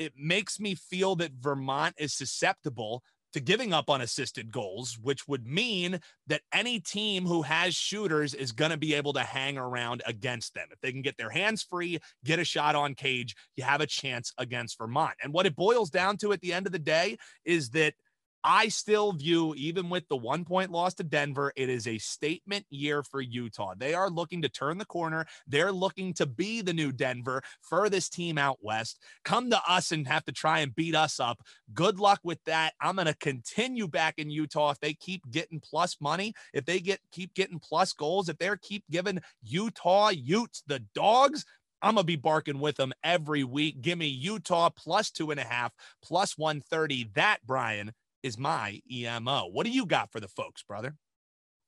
it 0.00 0.14
makes 0.16 0.58
me 0.58 0.74
feel 0.74 1.14
that 1.16 1.32
Vermont 1.38 1.94
is 1.98 2.14
susceptible 2.14 3.04
to 3.32 3.38
giving 3.38 3.72
up 3.72 3.88
unassisted 3.88 4.50
goals, 4.50 4.98
which 5.00 5.28
would 5.28 5.46
mean 5.46 6.00
that 6.26 6.40
any 6.52 6.80
team 6.80 7.26
who 7.26 7.42
has 7.42 7.74
shooters 7.74 8.34
is 8.34 8.50
going 8.50 8.70
to 8.70 8.76
be 8.76 8.94
able 8.94 9.12
to 9.12 9.20
hang 9.20 9.56
around 9.56 10.02
against 10.06 10.54
them. 10.54 10.66
If 10.72 10.80
they 10.80 10.90
can 10.90 11.02
get 11.02 11.16
their 11.16 11.30
hands 11.30 11.62
free, 11.62 11.98
get 12.24 12.38
a 12.38 12.44
shot 12.44 12.74
on 12.74 12.94
cage, 12.94 13.36
you 13.56 13.62
have 13.62 13.82
a 13.82 13.86
chance 13.86 14.32
against 14.38 14.78
Vermont. 14.78 15.14
And 15.22 15.32
what 15.32 15.46
it 15.46 15.54
boils 15.54 15.90
down 15.90 16.16
to 16.18 16.32
at 16.32 16.40
the 16.40 16.52
end 16.52 16.66
of 16.66 16.72
the 16.72 16.78
day 16.78 17.18
is 17.44 17.70
that 17.70 17.94
I 18.42 18.68
still 18.68 19.12
view, 19.12 19.54
even 19.56 19.90
with 19.90 20.08
the 20.08 20.16
one 20.16 20.44
point 20.44 20.70
loss 20.70 20.94
to 20.94 21.04
Denver, 21.04 21.52
it 21.56 21.68
is 21.68 21.86
a 21.86 21.98
statement 21.98 22.64
year 22.70 23.02
for 23.02 23.20
Utah. 23.20 23.74
They 23.76 23.94
are 23.94 24.08
looking 24.08 24.42
to 24.42 24.48
turn 24.48 24.78
the 24.78 24.84
corner. 24.84 25.26
They're 25.46 25.72
looking 25.72 26.14
to 26.14 26.26
be 26.26 26.62
the 26.62 26.72
new 26.72 26.92
Denver, 26.92 27.42
furthest 27.60 28.12
team 28.12 28.38
out 28.38 28.58
west. 28.62 28.98
Come 29.24 29.50
to 29.50 29.60
us 29.68 29.92
and 29.92 30.06
have 30.08 30.24
to 30.24 30.32
try 30.32 30.60
and 30.60 30.74
beat 30.74 30.94
us 30.94 31.20
up. 31.20 31.40
Good 31.74 32.00
luck 32.00 32.20
with 32.24 32.42
that. 32.44 32.72
I'm 32.80 32.96
going 32.96 33.06
to 33.06 33.14
continue 33.14 33.86
back 33.86 34.14
in 34.18 34.30
Utah 34.30 34.70
if 34.70 34.80
they 34.80 34.94
keep 34.94 35.30
getting 35.30 35.60
plus 35.60 35.96
money, 36.00 36.34
if 36.54 36.64
they 36.64 36.80
get 36.80 37.00
keep 37.12 37.34
getting 37.34 37.58
plus 37.58 37.92
goals, 37.92 38.28
if 38.28 38.38
they're 38.38 38.56
keep 38.56 38.84
giving 38.90 39.20
Utah 39.42 40.10
Utes 40.10 40.62
the 40.66 40.80
dogs. 40.94 41.44
I'm 41.82 41.94
gonna 41.94 42.04
be 42.04 42.16
barking 42.16 42.60
with 42.60 42.76
them 42.76 42.92
every 43.02 43.42
week. 43.42 43.80
Give 43.80 43.96
me 43.96 44.06
Utah 44.06 44.68
plus 44.68 45.10
two 45.10 45.30
and 45.30 45.40
a 45.40 45.44
half, 45.44 45.72
plus 46.02 46.36
130. 46.36 47.10
That, 47.14 47.38
Brian, 47.46 47.92
is 48.22 48.38
my 48.38 48.80
EMO. 48.90 49.48
What 49.52 49.66
do 49.66 49.72
you 49.72 49.86
got 49.86 50.12
for 50.12 50.20
the 50.20 50.28
folks, 50.28 50.62
brother? 50.62 50.96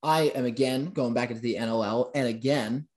I 0.02 0.22
am 0.34 0.44
again 0.44 0.86
going 0.86 1.14
back 1.14 1.30
into 1.30 1.42
the 1.42 1.56
NLL, 1.56 2.10
and 2.14 2.26
again, 2.26 2.88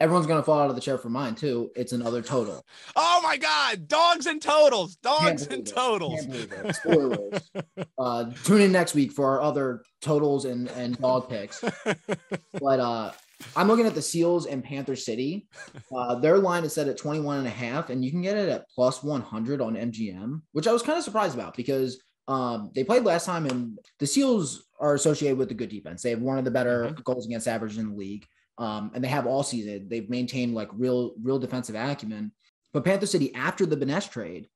everyone's 0.00 0.26
going 0.26 0.40
to 0.40 0.44
fall 0.44 0.60
out 0.60 0.70
of 0.70 0.76
the 0.76 0.80
chair 0.80 0.98
for 0.98 1.08
mine 1.08 1.34
too. 1.34 1.70
It's 1.74 1.92
another 1.92 2.22
total. 2.22 2.64
Oh 2.94 3.20
my 3.22 3.36
God! 3.36 3.88
Dogs 3.88 4.26
and 4.26 4.42
totals, 4.42 4.96
dogs 4.96 5.46
and 5.46 5.66
totals. 5.66 6.26
Spoilers. 6.72 7.50
uh, 7.98 8.30
tune 8.44 8.60
in 8.60 8.72
next 8.72 8.94
week 8.94 9.12
for 9.12 9.30
our 9.30 9.40
other 9.40 9.82
totals 10.00 10.44
and 10.44 10.68
and 10.70 10.98
dog 10.98 11.28
picks. 11.28 11.62
but 12.60 12.80
uh, 12.80 13.12
I'm 13.56 13.68
looking 13.68 13.86
at 13.86 13.94
the 13.94 14.02
Seals 14.02 14.46
and 14.46 14.62
Panther 14.62 14.96
City. 14.96 15.46
Uh, 15.94 16.16
their 16.16 16.38
line 16.38 16.64
is 16.64 16.72
set 16.72 16.88
at 16.88 16.98
21 16.98 17.38
and 17.38 17.46
a 17.46 17.50
half, 17.50 17.90
and 17.90 18.04
you 18.04 18.10
can 18.10 18.22
get 18.22 18.36
it 18.36 18.48
at 18.48 18.68
plus 18.74 19.02
100 19.02 19.60
on 19.60 19.74
MGM, 19.74 20.42
which 20.52 20.66
I 20.66 20.72
was 20.72 20.82
kind 20.82 20.98
of 20.98 21.04
surprised 21.04 21.34
about 21.34 21.56
because 21.56 22.00
um, 22.28 22.70
they 22.74 22.84
played 22.84 23.04
last 23.04 23.26
time, 23.26 23.46
and 23.46 23.78
the 23.98 24.06
Seals 24.06 24.68
are 24.80 24.94
associated 24.94 25.38
with 25.38 25.48
the 25.48 25.54
good 25.54 25.68
defense. 25.68 26.02
They 26.02 26.10
have 26.10 26.20
one 26.20 26.38
of 26.38 26.44
the 26.44 26.50
better 26.50 26.84
mm-hmm. 26.84 27.02
goals 27.02 27.26
against 27.26 27.48
average 27.48 27.78
in 27.78 27.90
the 27.90 27.96
league, 27.96 28.26
um, 28.58 28.90
and 28.94 29.02
they 29.02 29.08
have 29.08 29.26
all 29.26 29.42
season. 29.42 29.88
They've 29.88 30.08
maintained 30.08 30.54
like 30.54 30.68
real, 30.72 31.14
real 31.22 31.38
defensive 31.38 31.74
acumen. 31.74 32.32
But 32.72 32.84
Panther 32.84 33.06
City, 33.06 33.34
after 33.34 33.66
the 33.66 33.76
Benesh 33.76 34.10
trade, 34.10 34.48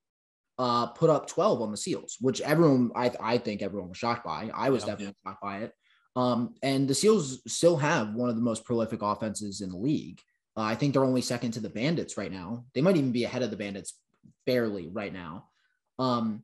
uh, 0.58 0.86
put 0.86 1.10
up 1.10 1.26
12 1.26 1.60
on 1.60 1.70
the 1.70 1.76
Seals, 1.76 2.16
which 2.20 2.40
everyone, 2.40 2.90
I, 2.94 3.12
I 3.20 3.38
think 3.38 3.62
everyone 3.62 3.90
was 3.90 3.98
shocked 3.98 4.24
by. 4.24 4.50
I 4.54 4.70
was 4.70 4.82
yeah, 4.82 4.92
definitely 4.92 5.16
yeah. 5.24 5.30
shocked 5.30 5.42
by 5.42 5.58
it. 5.58 5.72
Um, 6.14 6.54
and 6.62 6.88
the 6.88 6.94
Seals 6.94 7.42
still 7.46 7.76
have 7.76 8.14
one 8.14 8.30
of 8.30 8.36
the 8.36 8.42
most 8.42 8.64
prolific 8.64 9.02
offenses 9.02 9.60
in 9.60 9.70
the 9.70 9.76
league. 9.76 10.20
Uh, 10.56 10.62
I 10.62 10.74
think 10.74 10.94
they're 10.94 11.04
only 11.04 11.20
second 11.20 11.50
to 11.52 11.60
the 11.60 11.68
Bandits 11.68 12.16
right 12.16 12.32
now. 12.32 12.64
They 12.74 12.80
might 12.80 12.96
even 12.96 13.12
be 13.12 13.24
ahead 13.24 13.42
of 13.42 13.50
the 13.50 13.56
Bandits 13.56 13.98
barely 14.46 14.88
right 14.88 15.12
now. 15.12 15.48
Um, 15.98 16.42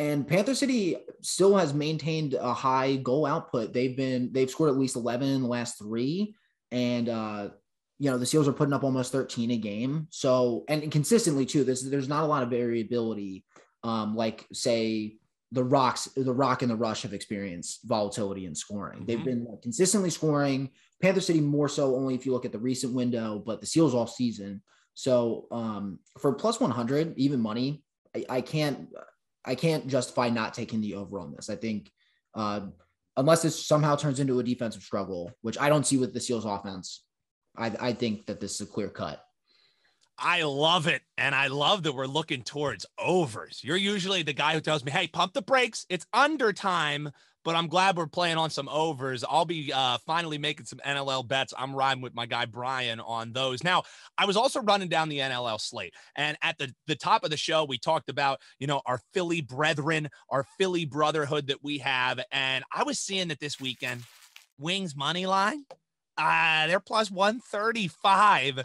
and 0.00 0.26
Panther 0.26 0.54
City 0.54 0.96
still 1.20 1.58
has 1.58 1.74
maintained 1.74 2.32
a 2.32 2.54
high 2.54 2.96
goal 2.96 3.26
output. 3.26 3.74
They've 3.74 3.94
been 3.94 4.30
they've 4.32 4.50
scored 4.50 4.70
at 4.70 4.78
least 4.78 4.96
11 4.96 5.28
in 5.28 5.42
the 5.42 5.48
last 5.48 5.78
3 5.78 6.34
and 6.72 7.08
uh 7.08 7.48
you 7.98 8.10
know, 8.10 8.16
the 8.16 8.24
Seals 8.24 8.48
are 8.48 8.54
putting 8.54 8.72
up 8.72 8.82
almost 8.82 9.12
13 9.12 9.50
a 9.50 9.58
game. 9.58 10.06
So, 10.08 10.64
and 10.68 10.90
consistently 10.90 11.44
too, 11.44 11.64
this 11.64 11.82
there's 11.82 12.08
not 12.08 12.24
a 12.24 12.26
lot 12.26 12.42
of 12.42 12.48
variability 12.48 13.44
um 13.84 14.16
like 14.16 14.46
say 14.54 15.16
the 15.52 15.64
rocks 15.64 16.06
the 16.16 16.32
rock 16.32 16.62
and 16.62 16.70
the 16.70 16.76
rush 16.76 17.02
have 17.02 17.12
experienced 17.12 17.80
volatility 17.84 18.46
in 18.46 18.54
scoring. 18.54 19.00
Mm-hmm. 19.00 19.06
They've 19.06 19.24
been 19.24 19.58
consistently 19.62 20.08
scoring. 20.08 20.70
Panther 21.02 21.20
City 21.20 21.42
more 21.42 21.68
so 21.68 21.94
only 21.94 22.14
if 22.14 22.24
you 22.24 22.32
look 22.32 22.46
at 22.46 22.52
the 22.52 22.58
recent 22.58 22.94
window, 22.94 23.42
but 23.44 23.60
the 23.60 23.66
Seals 23.66 23.94
all 23.94 24.06
season. 24.06 24.62
So, 24.94 25.46
um 25.50 25.98
for 26.18 26.32
plus 26.32 26.58
100 26.58 27.18
even 27.18 27.38
money, 27.38 27.84
I, 28.16 28.24
I 28.30 28.40
can't 28.40 28.88
I 29.44 29.54
can't 29.54 29.86
justify 29.86 30.28
not 30.28 30.54
taking 30.54 30.80
the 30.80 30.94
over 30.94 31.18
on 31.18 31.32
this. 31.32 31.48
I 31.48 31.56
think 31.56 31.90
uh, 32.34 32.60
unless 33.16 33.42
this 33.42 33.66
somehow 33.66 33.96
turns 33.96 34.20
into 34.20 34.38
a 34.38 34.44
defensive 34.44 34.82
struggle, 34.82 35.32
which 35.42 35.58
I 35.58 35.68
don't 35.68 35.86
see 35.86 35.96
with 35.96 36.12
the 36.12 36.20
Seals 36.20 36.44
offense, 36.44 37.04
I, 37.56 37.72
I 37.80 37.92
think 37.92 38.26
that 38.26 38.40
this 38.40 38.54
is 38.54 38.68
a 38.68 38.70
clear 38.70 38.88
cut. 38.88 39.22
I 40.18 40.42
love 40.42 40.86
it. 40.86 41.02
And 41.16 41.34
I 41.34 41.46
love 41.46 41.82
that 41.84 41.94
we're 41.94 42.06
looking 42.06 42.42
towards 42.42 42.84
overs. 42.98 43.60
You're 43.64 43.76
usually 43.76 44.22
the 44.22 44.34
guy 44.34 44.52
who 44.52 44.60
tells 44.60 44.84
me, 44.84 44.92
hey, 44.92 45.06
pump 45.06 45.32
the 45.32 45.42
brakes. 45.42 45.86
It's 45.88 46.06
under 46.12 46.52
time 46.52 47.10
but 47.44 47.56
I'm 47.56 47.68
glad 47.68 47.96
we're 47.96 48.06
playing 48.06 48.36
on 48.36 48.50
some 48.50 48.68
overs. 48.68 49.24
I'll 49.28 49.44
be 49.44 49.72
uh, 49.72 49.98
finally 50.06 50.38
making 50.38 50.66
some 50.66 50.80
NLL 50.86 51.26
bets. 51.26 51.54
I'm 51.56 51.74
riding 51.74 52.02
with 52.02 52.14
my 52.14 52.26
guy 52.26 52.44
Brian 52.44 53.00
on 53.00 53.32
those. 53.32 53.64
Now, 53.64 53.84
I 54.18 54.26
was 54.26 54.36
also 54.36 54.60
running 54.60 54.88
down 54.88 55.08
the 55.08 55.18
NLL 55.18 55.60
slate, 55.60 55.94
and 56.16 56.36
at 56.42 56.58
the 56.58 56.72
the 56.86 56.96
top 56.96 57.24
of 57.24 57.30
the 57.30 57.36
show, 57.36 57.64
we 57.64 57.78
talked 57.78 58.10
about 58.10 58.40
you 58.58 58.66
know 58.66 58.82
our 58.86 59.00
Philly 59.14 59.40
brethren, 59.40 60.08
our 60.28 60.44
Philly 60.58 60.84
brotherhood 60.84 61.46
that 61.48 61.62
we 61.62 61.78
have, 61.78 62.20
and 62.30 62.64
I 62.74 62.82
was 62.82 62.98
seeing 62.98 63.28
that 63.28 63.40
this 63.40 63.60
weekend, 63.60 64.02
Wings 64.58 64.94
money 64.94 65.26
line, 65.26 65.64
uh, 66.18 66.66
they're 66.66 66.80
plus 66.80 67.10
one 67.10 67.40
thirty 67.40 67.88
five 67.88 68.62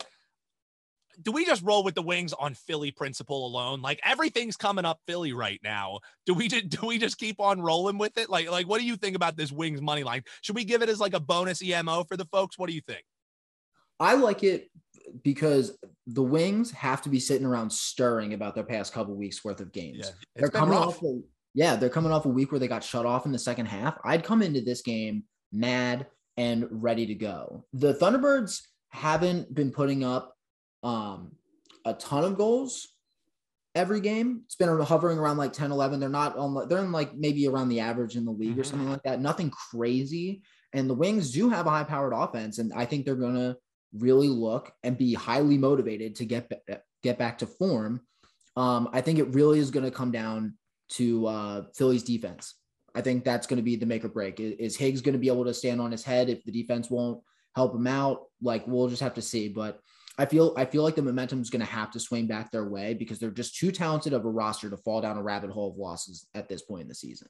do 1.21 1.31
we 1.31 1.45
just 1.45 1.63
roll 1.63 1.83
with 1.83 1.95
the 1.95 2.01
wings 2.01 2.33
on 2.33 2.53
Philly 2.53 2.91
principle 2.91 3.45
alone? 3.45 3.81
Like 3.81 3.99
everything's 4.03 4.57
coming 4.57 4.85
up 4.85 4.99
Philly 5.07 5.33
right 5.33 5.59
now. 5.63 5.99
Do 6.25 6.33
we 6.33 6.47
just 6.47 6.69
do 6.69 6.87
we 6.87 6.97
just 6.97 7.17
keep 7.17 7.39
on 7.39 7.61
rolling 7.61 7.97
with 7.97 8.17
it? 8.17 8.29
Like 8.29 8.49
like 8.49 8.67
what 8.67 8.79
do 8.79 8.85
you 8.85 8.95
think 8.95 9.15
about 9.15 9.37
this 9.37 9.51
wings 9.51 9.81
money 9.81 10.03
line? 10.03 10.23
Should 10.41 10.55
we 10.55 10.65
give 10.65 10.81
it 10.81 10.89
as 10.89 10.99
like 10.99 11.13
a 11.13 11.19
bonus 11.19 11.61
EMO 11.61 12.03
for 12.05 12.17
the 12.17 12.25
folks? 12.25 12.57
What 12.57 12.69
do 12.69 12.75
you 12.75 12.81
think? 12.81 13.03
I 13.99 14.15
like 14.15 14.43
it 14.43 14.69
because 15.23 15.77
the 16.07 16.23
wings 16.23 16.71
have 16.71 17.01
to 17.03 17.09
be 17.09 17.19
sitting 17.19 17.45
around 17.45 17.71
stirring 17.71 18.33
about 18.33 18.55
their 18.55 18.63
past 18.63 18.93
couple 18.93 19.15
weeks 19.15 19.43
worth 19.43 19.61
of 19.61 19.71
games. 19.71 19.99
Yeah, 19.99 20.09
they're 20.35 20.49
coming 20.49 20.77
rough. 20.77 20.87
off 20.87 21.03
a, 21.03 21.21
yeah, 21.53 21.75
they're 21.75 21.89
coming 21.89 22.11
off 22.11 22.25
a 22.25 22.29
week 22.29 22.51
where 22.51 22.59
they 22.59 22.67
got 22.67 22.83
shut 22.83 23.05
off 23.05 23.25
in 23.25 23.31
the 23.31 23.39
second 23.39 23.67
half. 23.67 23.97
I'd 24.03 24.23
come 24.23 24.41
into 24.41 24.61
this 24.61 24.81
game 24.81 25.23
mad 25.51 26.07
and 26.37 26.67
ready 26.69 27.05
to 27.05 27.15
go. 27.15 27.65
The 27.73 27.93
Thunderbirds 27.93 28.61
haven't 28.89 29.53
been 29.53 29.71
putting 29.71 30.03
up 30.03 30.34
um, 30.85 31.31
a 31.83 31.93
ton 31.93 32.23
of 32.23 32.37
goals 32.37 32.87
every 33.73 33.99
game. 33.99 34.41
It's 34.45 34.55
been 34.55 34.69
hovering 34.81 35.17
around 35.17 35.37
like 35.37 35.51
10, 35.51 35.71
11. 35.71 35.99
They're 35.99 36.09
not 36.09 36.37
on, 36.37 36.67
they're 36.69 36.83
in 36.83 36.91
like 36.91 37.15
maybe 37.15 37.47
around 37.47 37.69
the 37.69 37.81
average 37.81 38.15
in 38.15 38.23
the 38.23 38.31
league 38.31 38.51
mm-hmm. 38.51 38.61
or 38.61 38.63
something 38.63 38.89
like 38.89 39.03
that. 39.03 39.19
Nothing 39.19 39.49
crazy. 39.49 40.43
And 40.73 40.89
the 40.89 40.93
Wings 40.93 41.31
do 41.31 41.49
have 41.49 41.67
a 41.67 41.71
high 41.71 41.83
powered 41.83 42.13
offense. 42.13 42.59
And 42.59 42.71
I 42.73 42.85
think 42.85 43.05
they're 43.05 43.15
going 43.15 43.35
to 43.35 43.57
really 43.97 44.29
look 44.29 44.71
and 44.83 44.97
be 44.97 45.13
highly 45.13 45.57
motivated 45.57 46.15
to 46.15 46.25
get, 46.25 46.51
get 47.03 47.17
back 47.17 47.39
to 47.39 47.47
form. 47.47 48.01
Um, 48.55 48.89
I 48.93 49.01
think 49.01 49.19
it 49.19 49.33
really 49.33 49.59
is 49.59 49.71
going 49.71 49.85
to 49.85 49.91
come 49.91 50.11
down 50.11 50.55
to 50.89 51.27
uh, 51.27 51.63
Philly's 51.75 52.03
defense. 52.03 52.55
I 52.93 53.01
think 53.01 53.25
that's 53.25 53.47
going 53.47 53.57
to 53.57 53.63
be 53.63 53.75
the 53.75 53.85
make 53.85 54.05
or 54.05 54.09
break. 54.09 54.39
Is, 54.39 54.53
is 54.53 54.77
Higgs 54.77 55.01
going 55.01 55.13
to 55.13 55.19
be 55.19 55.27
able 55.27 55.45
to 55.45 55.53
stand 55.53 55.81
on 55.81 55.91
his 55.91 56.03
head 56.03 56.29
if 56.29 56.43
the 56.45 56.51
defense 56.51 56.89
won't 56.89 57.21
help 57.53 57.75
him 57.75 57.87
out? 57.87 58.23
Like 58.41 58.65
we'll 58.67 58.87
just 58.87 59.01
have 59.01 59.15
to 59.15 59.21
see. 59.21 59.49
But 59.49 59.79
I 60.17 60.25
feel 60.25 60.53
I 60.55 60.65
feel 60.65 60.83
like 60.83 60.95
the 60.95 61.01
momentum 61.01 61.41
is 61.41 61.49
going 61.49 61.65
to 61.65 61.71
have 61.71 61.91
to 61.91 61.99
swing 61.99 62.27
back 62.27 62.51
their 62.51 62.67
way 62.67 62.93
because 62.93 63.19
they're 63.19 63.31
just 63.31 63.57
too 63.57 63.71
talented 63.71 64.13
of 64.13 64.25
a 64.25 64.29
roster 64.29 64.69
to 64.69 64.77
fall 64.77 65.01
down 65.01 65.17
a 65.17 65.23
rabbit 65.23 65.49
hole 65.49 65.71
of 65.71 65.77
losses 65.77 66.27
at 66.33 66.47
this 66.47 66.61
point 66.61 66.83
in 66.83 66.87
the 66.87 66.95
season. 66.95 67.27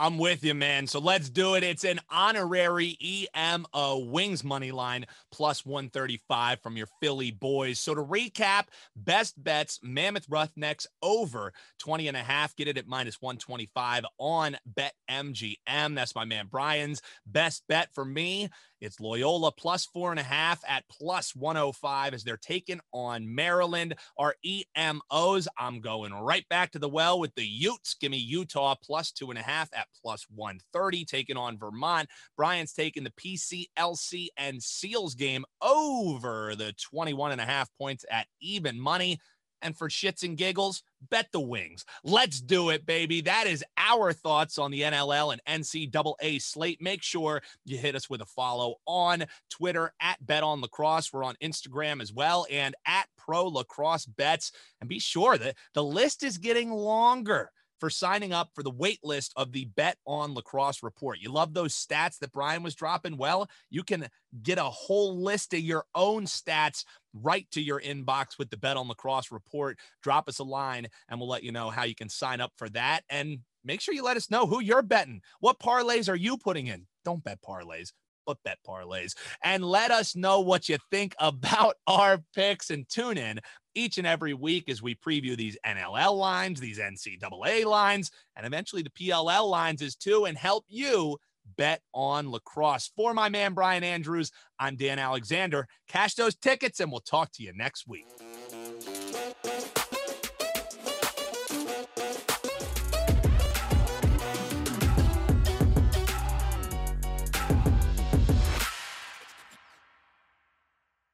I'm 0.00 0.16
with 0.16 0.42
you, 0.42 0.54
man. 0.54 0.86
So 0.86 0.98
let's 0.98 1.28
do 1.28 1.56
it. 1.56 1.62
It's 1.62 1.84
an 1.84 2.00
honorary 2.08 2.96
EMO 3.02 3.98
Wings 4.06 4.42
money 4.42 4.72
line 4.72 5.04
plus 5.30 5.66
135 5.66 6.60
from 6.62 6.78
your 6.78 6.86
Philly 7.02 7.30
boys. 7.30 7.78
So 7.78 7.94
to 7.94 8.02
recap, 8.02 8.68
best 8.96 9.42
bets 9.42 9.78
Mammoth 9.82 10.26
Roughnecks 10.30 10.86
over 11.02 11.52
20 11.80 12.08
and 12.08 12.16
a 12.16 12.22
half. 12.22 12.56
Get 12.56 12.68
it 12.68 12.78
at 12.78 12.86
minus 12.86 13.20
125 13.20 14.06
on 14.16 14.56
Bet 14.64 14.94
MGM. 15.10 15.94
That's 15.94 16.14
my 16.14 16.24
man 16.24 16.46
Brian's 16.50 17.02
best 17.26 17.64
bet 17.68 17.92
for 17.92 18.04
me. 18.04 18.48
It's 18.80 19.00
Loyola 19.00 19.52
plus 19.52 19.84
four 19.84 20.10
and 20.10 20.20
a 20.20 20.24
half 20.24 20.62
at 20.66 20.84
plus 20.88 21.34
105 21.36 22.14
as 22.14 22.24
they're 22.24 22.36
taking 22.36 22.80
on 22.92 23.32
Maryland. 23.34 23.94
Our 24.18 24.34
EMOs, 24.44 25.46
I'm 25.58 25.80
going 25.80 26.14
right 26.14 26.48
back 26.48 26.72
to 26.72 26.78
the 26.78 26.88
well 26.88 27.20
with 27.20 27.34
the 27.34 27.44
Utes. 27.44 27.94
Give 27.94 28.10
me 28.10 28.18
Utah 28.18 28.74
plus 28.82 29.12
two 29.12 29.30
and 29.30 29.38
a 29.38 29.42
half 29.42 29.68
at 29.74 29.86
plus 30.02 30.26
130, 30.34 31.04
taking 31.04 31.36
on 31.36 31.58
Vermont. 31.58 32.08
Brian's 32.36 32.72
taking 32.72 33.04
the 33.04 33.10
PCLC 33.10 34.28
and 34.36 34.62
Seals 34.62 35.14
game 35.14 35.44
over 35.60 36.54
the 36.56 36.72
21 36.72 37.32
and 37.32 37.40
a 37.40 37.44
half 37.44 37.68
points 37.78 38.04
at 38.10 38.26
even 38.40 38.80
money. 38.80 39.18
And 39.62 39.76
for 39.76 39.88
shits 39.88 40.22
and 40.22 40.36
giggles, 40.36 40.82
bet 41.10 41.28
the 41.32 41.40
wings. 41.40 41.84
Let's 42.04 42.40
do 42.40 42.70
it, 42.70 42.86
baby. 42.86 43.20
That 43.22 43.46
is 43.46 43.64
our 43.76 44.12
thoughts 44.12 44.58
on 44.58 44.70
the 44.70 44.82
NLL 44.82 45.32
and 45.32 45.62
NCAA 45.62 46.40
slate. 46.40 46.80
Make 46.80 47.02
sure 47.02 47.42
you 47.64 47.78
hit 47.78 47.94
us 47.94 48.08
with 48.08 48.20
a 48.20 48.26
follow 48.26 48.76
on 48.86 49.24
Twitter 49.50 49.92
at 50.00 50.24
Bet 50.24 50.42
on 50.42 50.60
Lacrosse. 50.60 51.12
We're 51.12 51.24
on 51.24 51.36
Instagram 51.42 52.00
as 52.00 52.12
well 52.12 52.46
and 52.50 52.74
at 52.86 53.06
Pro 53.16 53.46
Lacrosse 53.48 54.06
Bets. 54.06 54.52
And 54.80 54.88
be 54.88 54.98
sure 54.98 55.36
that 55.38 55.56
the 55.74 55.84
list 55.84 56.22
is 56.22 56.38
getting 56.38 56.70
longer 56.70 57.50
for 57.80 57.90
signing 57.90 58.32
up 58.32 58.50
for 58.54 58.62
the 58.62 58.70
wait 58.70 59.00
list 59.02 59.32
of 59.36 59.52
the 59.52 59.64
Bet 59.64 59.96
on 60.06 60.34
Lacrosse 60.34 60.82
report. 60.82 61.18
You 61.20 61.32
love 61.32 61.54
those 61.54 61.74
stats 61.74 62.18
that 62.18 62.32
Brian 62.32 62.62
was 62.62 62.74
dropping? 62.74 63.16
Well, 63.16 63.48
you 63.70 63.82
can 63.82 64.08
get 64.42 64.58
a 64.58 64.64
whole 64.64 65.20
list 65.20 65.54
of 65.54 65.60
your 65.60 65.84
own 65.94 66.26
stats 66.26 66.84
right 67.14 67.46
to 67.50 67.60
your 67.60 67.80
inbox 67.80 68.38
with 68.38 68.50
the 68.50 68.56
Bet 68.56 68.76
on 68.76 68.88
Lacrosse 68.88 69.32
report. 69.32 69.78
Drop 70.02 70.28
us 70.28 70.38
a 70.38 70.44
line 70.44 70.86
and 71.08 71.18
we'll 71.18 71.28
let 71.28 71.42
you 71.42 71.52
know 71.52 71.70
how 71.70 71.84
you 71.84 71.94
can 71.94 72.08
sign 72.08 72.40
up 72.40 72.52
for 72.56 72.68
that. 72.70 73.02
And 73.08 73.38
make 73.64 73.80
sure 73.80 73.94
you 73.94 74.04
let 74.04 74.16
us 74.16 74.30
know 74.30 74.46
who 74.46 74.60
you're 74.60 74.82
betting. 74.82 75.22
What 75.40 75.58
parlays 75.58 76.08
are 76.08 76.16
you 76.16 76.36
putting 76.36 76.66
in? 76.66 76.86
Don't 77.04 77.24
bet 77.24 77.40
parlays, 77.42 77.92
but 78.26 78.38
bet 78.44 78.58
parlays. 78.66 79.14
And 79.44 79.64
let 79.64 79.90
us 79.90 80.16
know 80.16 80.40
what 80.40 80.68
you 80.68 80.78
think 80.90 81.14
about 81.18 81.76
our 81.86 82.22
picks 82.34 82.70
and 82.70 82.88
tune 82.88 83.18
in 83.18 83.40
each 83.74 83.98
and 83.98 84.06
every 84.06 84.34
week 84.34 84.68
as 84.68 84.82
we 84.82 84.94
preview 84.94 85.36
these 85.36 85.56
NLL 85.64 86.16
lines, 86.16 86.60
these 86.60 86.78
NCAA 86.78 87.64
lines, 87.64 88.10
and 88.36 88.46
eventually 88.46 88.82
the 88.82 88.90
PLL 88.90 89.48
lines 89.48 89.82
as 89.82 89.94
too, 89.94 90.24
and 90.24 90.36
help 90.36 90.64
you 90.68 91.18
bet 91.56 91.82
on 91.94 92.30
lacrosse. 92.30 92.90
For 92.96 93.14
my 93.14 93.28
man, 93.28 93.54
Brian 93.54 93.84
Andrews, 93.84 94.30
I'm 94.58 94.76
Dan 94.76 94.98
Alexander. 94.98 95.66
Cash 95.88 96.14
those 96.14 96.34
tickets, 96.34 96.80
and 96.80 96.90
we'll 96.90 97.00
talk 97.00 97.32
to 97.32 97.42
you 97.42 97.52
next 97.54 97.86
week. 97.86 98.06